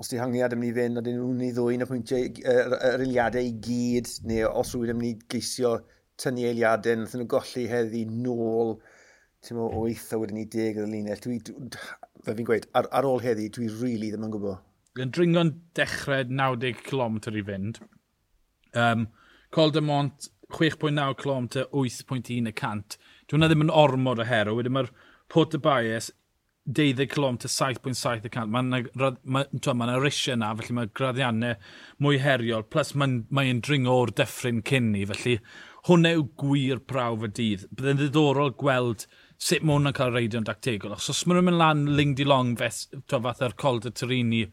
os 0.00 0.08
di 0.08 0.20
hangiad 0.20 0.54
ymwneud 0.54 0.76
mynd 0.76 0.78
i 0.78 0.80
fynd, 0.80 1.00
ond 1.00 1.10
nhw'n 1.10 1.42
ei 1.44 1.50
i 1.50 1.56
ddwy'n 1.56 1.84
y 1.84 1.88
pwyntiau, 1.90 2.28
yr, 2.52 2.76
yr 2.92 3.04
eliadau 3.06 3.48
i 3.48 3.52
gyd, 3.66 4.12
neu 4.30 4.48
os 4.62 4.72
rwy'n 4.76 4.94
ymwneud 4.94 5.26
geisio 5.32 5.74
tynnu 6.20 6.46
eiliadau, 6.48 7.00
nath 7.00 7.16
nhw 7.16 7.28
golli 7.34 7.66
heddi 7.70 8.04
nôl, 8.08 8.76
ti'n 9.44 9.58
mo, 9.58 9.68
o 9.76 9.86
eitha 9.90 10.20
wedyn 10.20 10.40
ni 10.40 10.46
deg 10.52 10.80
yr 10.80 10.88
linell. 10.88 11.20
Dwi, 11.24 11.40
dwi, 11.48 11.70
fe 12.24 12.36
fi'n 12.36 12.48
gweud, 12.48 12.68
ar, 12.78 12.88
ar 12.96 13.08
ôl 13.08 13.22
heddi, 13.24 13.48
dwi 13.52 13.68
rili 13.68 13.82
really 13.82 14.12
ddim 14.12 14.28
yn 14.28 14.34
gwybod. 14.36 14.66
Yn 15.00 15.12
dringon 15.14 15.54
dechrau 15.78 16.26
90 16.28 16.84
km 16.86 17.20
i 17.30 17.44
fynd. 17.46 17.80
Um, 18.80 19.06
Col 19.50 19.72
de 19.74 19.80
Mont 19.82 20.30
6.9 20.50 21.16
clom 21.18 21.48
8.1 21.48 22.48
y 22.50 22.52
cant. 22.54 22.96
Dwi'n 23.26 23.38
hwnna 23.40 23.50
ddim 23.50 23.64
yn 23.66 23.72
ormod 23.74 24.22
o 24.22 24.26
hero. 24.26 24.56
Wedyn 24.58 24.74
mae'r 24.76 24.90
Port 25.30 25.54
de 25.54 25.58
Baes, 25.62 26.10
12 26.70 27.06
clom 27.10 27.38
7.7 27.38 28.28
y 28.28 28.32
cant. 28.34 28.50
Mae'n 28.50 28.70
ma, 28.70 29.42
ma 29.46 29.74
ma 29.74 29.96
risiau 29.98 30.36
yna, 30.36 30.52
felly 30.58 30.76
mae 30.76 30.92
graddiannau 30.94 31.58
mwy 32.02 32.20
heriol. 32.22 32.66
Plus 32.70 32.94
mae'n 32.94 33.24
mae 33.34 33.56
dringo 33.58 33.96
o'r 34.04 34.14
dyffryn 34.20 34.62
cyn 34.70 34.92
ni, 34.94 35.02
felly 35.10 35.38
hwnna 35.88 36.14
yw 36.18 36.28
gwir 36.44 36.82
prawf 36.86 37.26
y 37.26 37.32
dydd. 37.40 37.66
Byddai'n 37.74 38.00
ddiddorol 38.02 38.54
gweld 38.60 39.06
sut 39.40 39.64
mae 39.64 39.78
hwnna'n 39.78 39.96
cael 39.96 40.14
reidio'n 40.14 40.46
dactegol. 40.46 40.94
Os 40.98 41.10
os 41.10 41.24
maen 41.26 41.46
mynd 41.46 41.58
lan 41.58 41.86
Ling 41.96 42.14
Di 42.18 42.26
Long, 42.28 42.54
fath 42.60 43.46
o'r 43.46 43.58
Col 43.58 43.82
de 43.82 43.90
Turini, 43.90 44.44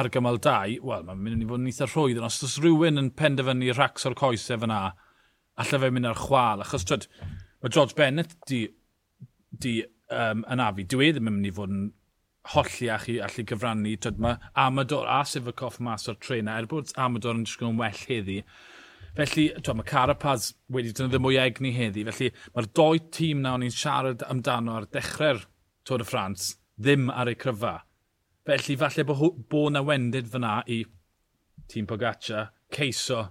ar 0.00 0.10
gymal 0.12 0.40
2, 0.42 0.78
wel, 0.84 1.04
mae'n 1.08 1.24
mynd 1.24 1.44
i 1.44 1.48
fod 1.48 1.62
yn 1.62 1.70
eitha 1.70 1.88
rhwydd, 1.88 2.20
ond 2.20 2.28
os 2.28 2.42
oes 2.46 2.58
rhywun 2.62 3.00
yn 3.02 3.10
penderfynu 3.18 3.72
rhacs 3.74 4.06
o'r 4.08 4.16
coesau 4.18 4.60
fyna, 4.64 4.78
allai 5.62 5.80
fe 5.84 5.90
mynd 5.94 6.10
ar 6.10 6.20
chwal, 6.20 6.64
achos 6.64 6.86
twyd, 6.88 7.08
mae 7.62 7.74
George 7.74 7.96
Bennett 7.98 8.34
di, 8.50 8.64
di 9.64 9.76
um, 10.10 10.44
yn 10.50 10.64
afi, 10.64 10.86
dwi 10.90 11.12
ddim 11.14 11.30
yn 11.30 11.38
mynd 11.38 11.50
i 11.50 11.54
fod 11.54 11.74
yn 11.74 11.88
holli 12.54 12.90
a 12.92 13.00
chi 13.00 13.18
allu 13.24 13.46
gyfrannu, 13.48 13.96
twyd, 14.02 14.22
mae 14.22 14.52
Amador 14.66 15.08
a 15.08 15.22
Sifacoff 15.28 15.80
mas 15.80 16.10
o'r 16.10 16.18
trena, 16.20 16.58
er 16.58 16.68
bod 16.70 16.92
Amador 17.00 17.38
yn 17.38 17.46
disgwyl 17.46 17.72
yn 17.72 17.82
well 17.82 18.06
heddi, 18.08 18.42
Felly, 19.14 19.44
twa, 19.62 19.76
mae 19.78 19.86
Carapaz 19.86 20.48
wedi 20.74 20.90
dynyddu 20.90 21.20
mwy 21.22 21.36
egni 21.38 21.70
heddi. 21.76 22.02
Felly, 22.08 22.32
mae'r 22.50 22.66
doi 22.74 22.98
tîm 23.14 23.44
na 23.44 23.52
o'n 23.54 23.62
i'n 23.62 23.70
siarad 23.70 24.24
amdano 24.26 24.74
ar 24.74 24.88
dechrau'r 24.90 25.44
Tôr 25.86 26.02
y 26.02 26.06
Ffrans 26.08 26.48
ddim 26.80 27.10
ar 27.12 27.30
eu 27.30 27.38
cryfa. 27.38 27.76
Felly 28.44 28.76
falle 28.76 29.06
bod 29.08 29.44
bo 29.48 29.68
na 29.72 29.80
wendid 29.82 30.28
fyna 30.32 30.58
i 30.68 30.82
tîm 31.70 31.86
Pogaccia 31.88 32.48
ceiso 32.74 33.22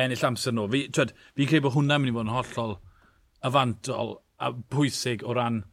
ennill 0.00 0.24
amser 0.24 0.54
nhw. 0.56 0.68
Fi, 0.72 0.86
twed, 0.96 1.12
fi 1.36 1.48
credu 1.48 1.66
bod 1.66 1.76
hwnna'n 1.76 2.00
mynd 2.02 2.12
i 2.12 2.16
fod 2.16 2.28
yn 2.28 2.34
hollol 2.36 2.76
afantol 3.50 4.14
a 4.40 4.52
pwysig 4.72 5.24
o 5.26 5.34
ran 5.36 5.64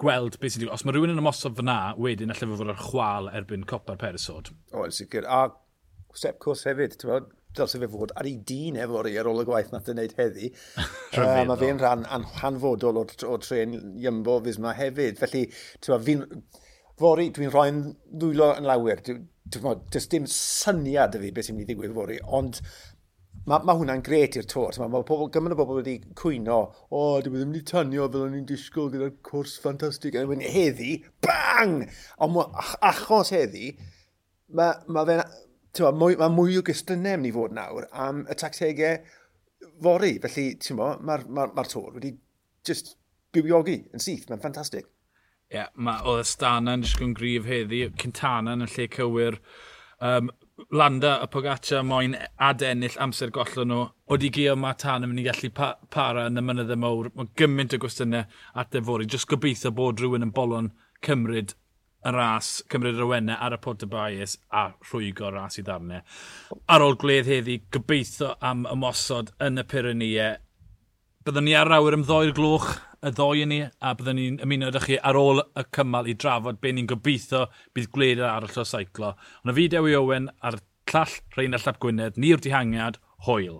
gweld 0.00 0.38
beth 0.38 0.54
sy'n 0.54 0.62
digwydd. 0.62 0.76
Os 0.76 0.84
mae 0.86 0.94
rhywun 0.94 1.14
yn 1.14 1.22
ymosod 1.22 1.56
fyna, 1.58 1.78
wedyn 1.98 2.34
allai 2.34 2.50
fod 2.52 2.74
ar 2.74 2.82
chwal 2.82 3.30
erbyn 3.32 3.66
copa'r 3.68 3.98
perisod. 4.00 4.52
O, 4.74 4.84
yn 4.84 4.94
sicr. 4.94 5.26
A 5.26 5.48
step 6.14 6.38
cwrs 6.44 6.66
hefyd, 6.68 6.94
ti'n 7.00 7.10
meddwl, 7.10 7.32
dylse 7.56 7.80
fe 7.80 7.88
fod 7.88 8.12
ar 8.20 8.28
ei 8.28 8.36
dyn 8.50 8.76
ri 8.76 9.16
ar 9.16 9.30
ôl 9.30 9.40
y 9.40 9.46
gwaith 9.48 9.72
nath 9.72 9.88
yn 9.90 9.98
wneud 9.98 10.14
heddi. 10.18 10.52
uh, 10.84 11.42
mae 11.48 11.58
fe'n 11.62 11.80
rhan 11.80 12.04
anhanfodol 12.18 13.00
o, 13.00 13.06
o 13.32 13.40
tren 13.42 13.74
Iymbo 13.96 14.38
fys 14.44 14.60
yma 14.60 14.76
hefyd. 14.76 15.18
Felly, 15.22 15.46
ti'n 15.80 15.96
meddwl, 15.96 16.06
fi'n 16.06 16.64
Fori, 16.96 17.28
dwi'n 17.34 17.52
rhoi'n 17.52 17.80
ddwylo 18.08 18.52
yn 18.56 18.66
lawer. 18.68 19.02
Does 19.04 20.06
dim 20.12 20.26
syniad 20.32 21.16
y 21.18 21.26
fi 21.26 21.32
beth 21.36 21.48
sy'n 21.48 21.58
mynd 21.58 21.66
i 21.66 21.74
ddigwydd 21.74 21.96
fori, 21.96 22.16
ond 22.38 22.60
mae, 23.46 23.60
ma 23.68 23.74
hwnna'n 23.76 24.04
gret 24.06 24.38
i'r 24.40 24.48
tor. 24.48 24.72
Mae, 24.80 24.88
ma 24.94 25.02
pobl, 25.06 25.28
gymaint 25.32 25.54
o 25.54 25.58
bobl 25.58 25.82
wedi 25.82 25.98
cwyno, 26.18 26.56
o, 26.88 27.02
oh, 27.02 27.18
dwi 27.20 27.36
ddim 27.36 27.52
wedi 27.52 27.62
tanio 27.68 28.08
fel 28.08 28.24
o'n 28.26 28.38
i'n 28.40 28.48
disgwyl 28.48 28.88
gyda'r 28.94 29.12
cwrs 29.28 29.58
ffantastig. 29.60 30.16
A 30.16 30.24
wedyn 30.24 30.56
heddi, 30.56 30.96
bang! 31.26 31.84
Ond 32.24 32.40
achos 32.80 33.34
heddi, 33.36 33.74
mae, 34.56 34.80
ma 34.88 35.04
fe... 35.08 35.20
Mae 35.76 35.92
mwy, 35.92 36.14
ma 36.16 36.30
mwy 36.32 36.56
o 36.56 36.62
gystrynau 36.64 37.20
ni 37.20 37.28
fod 37.36 37.52
nawr 37.52 37.84
am 37.92 38.22
y 38.32 38.34
tactegau 38.40 39.02
fori. 39.84 40.14
Felly, 40.24 40.48
ti'n 40.64 40.78
mo, 40.78 40.94
mae'r 41.04 41.26
ma, 41.28 41.44
ma, 41.44 41.50
ma 41.58 41.68
tor 41.68 41.90
wedi 41.92 42.14
just 42.64 42.94
bywiogi 43.36 43.82
yn 43.92 44.00
syth. 44.00 44.24
Mae'n 44.30 44.40
ffantastig. 44.40 44.88
Ie, 45.46 45.60
yeah, 45.60 45.68
ma, 45.78 46.00
oedd 46.02 46.24
Astana 46.24 46.72
yn 46.74 46.82
ysgwyn 46.82 47.12
grif 47.14 47.44
heddi, 47.46 47.84
Cintana 48.00 48.56
yn 48.56 48.64
y 48.64 48.70
lle 48.72 48.88
cywir. 48.90 49.36
Um, 50.02 50.32
Landa 50.72 51.20
a 51.22 51.28
Pogaccia 51.28 51.82
moyn 51.84 52.16
adennill 52.40 52.96
amser 53.04 53.30
gollon 53.30 53.70
nhw. 53.70 53.84
Oeddi 54.10 54.30
Gio 54.32 54.56
Matan 54.56 55.04
yn 55.04 55.12
mynd 55.12 55.22
i 55.22 55.26
gallu 55.28 55.50
pa 55.54 55.68
para 55.92 56.24
yn 56.30 56.40
y 56.40 56.42
mynydd 56.42 56.72
y 56.72 56.78
mawr. 56.80 57.10
Mae 57.14 57.30
gymaint 57.38 57.76
o 57.76 57.80
gwestiynau 57.82 58.24
at 58.58 58.72
defori. 58.72 59.06
Jyst 59.12 59.28
gobeithio 59.30 59.70
bod 59.76 60.02
rhywun 60.02 60.26
yn 60.26 60.32
bolon 60.34 60.72
cymryd 61.06 61.54
y 62.06 62.14
ras, 62.16 62.50
cymryd 62.72 62.98
yr 62.98 63.04
awennau 63.06 63.38
ar 63.46 63.54
y 63.54 63.60
pot 63.62 63.84
y 63.84 63.90
Bias 63.92 64.38
a 64.50 64.64
rhwygo 64.88 65.30
ras 65.34 65.60
i 65.60 65.66
ddarnau. 65.66 66.02
Ar 66.72 66.86
ôl 66.88 66.98
gledd 67.04 67.30
heddi, 67.30 67.60
gobeithio 67.76 68.32
am 68.40 68.66
ymosod 68.72 69.34
yn 69.46 69.62
y 69.62 69.66
Pyrenea 69.68 70.32
Byddwn 71.26 71.42
ni 71.42 71.54
ar 71.58 71.72
awyr 71.74 71.96
am 71.96 72.04
ddoi'r 72.06 72.28
gloch 72.36 72.68
y 73.02 73.10
ddoi 73.10 73.46
ni 73.50 73.56
a 73.66 73.94
byddwn 73.98 74.14
ni'n 74.20 74.36
ymuno 74.44 74.68
ydych 74.70 74.84
chi 74.86 74.98
ar 75.10 75.16
ôl 75.18 75.42
y 75.42 75.64
cymal 75.74 76.06
i 76.06 76.14
drafod 76.22 76.60
be 76.62 76.70
ni'n 76.70 76.86
gobeithio 76.92 77.40
bydd 77.74 77.88
gwleid 77.96 78.22
arall 78.22 78.60
o 78.62 78.64
seiclo. 78.70 79.10
Ond 79.42 79.50
y 79.50 79.56
fi 79.56 79.64
Dewi 79.72 79.96
Owen 79.98 80.30
a'r 80.38 80.60
llall 80.92 81.16
Rhain 81.34 81.58
a 81.58 81.60
Llap 81.64 81.82
Gwynedd, 81.82 82.22
ni'r 82.22 82.38
dihangiad, 82.46 83.00
hwyl. 83.26 83.58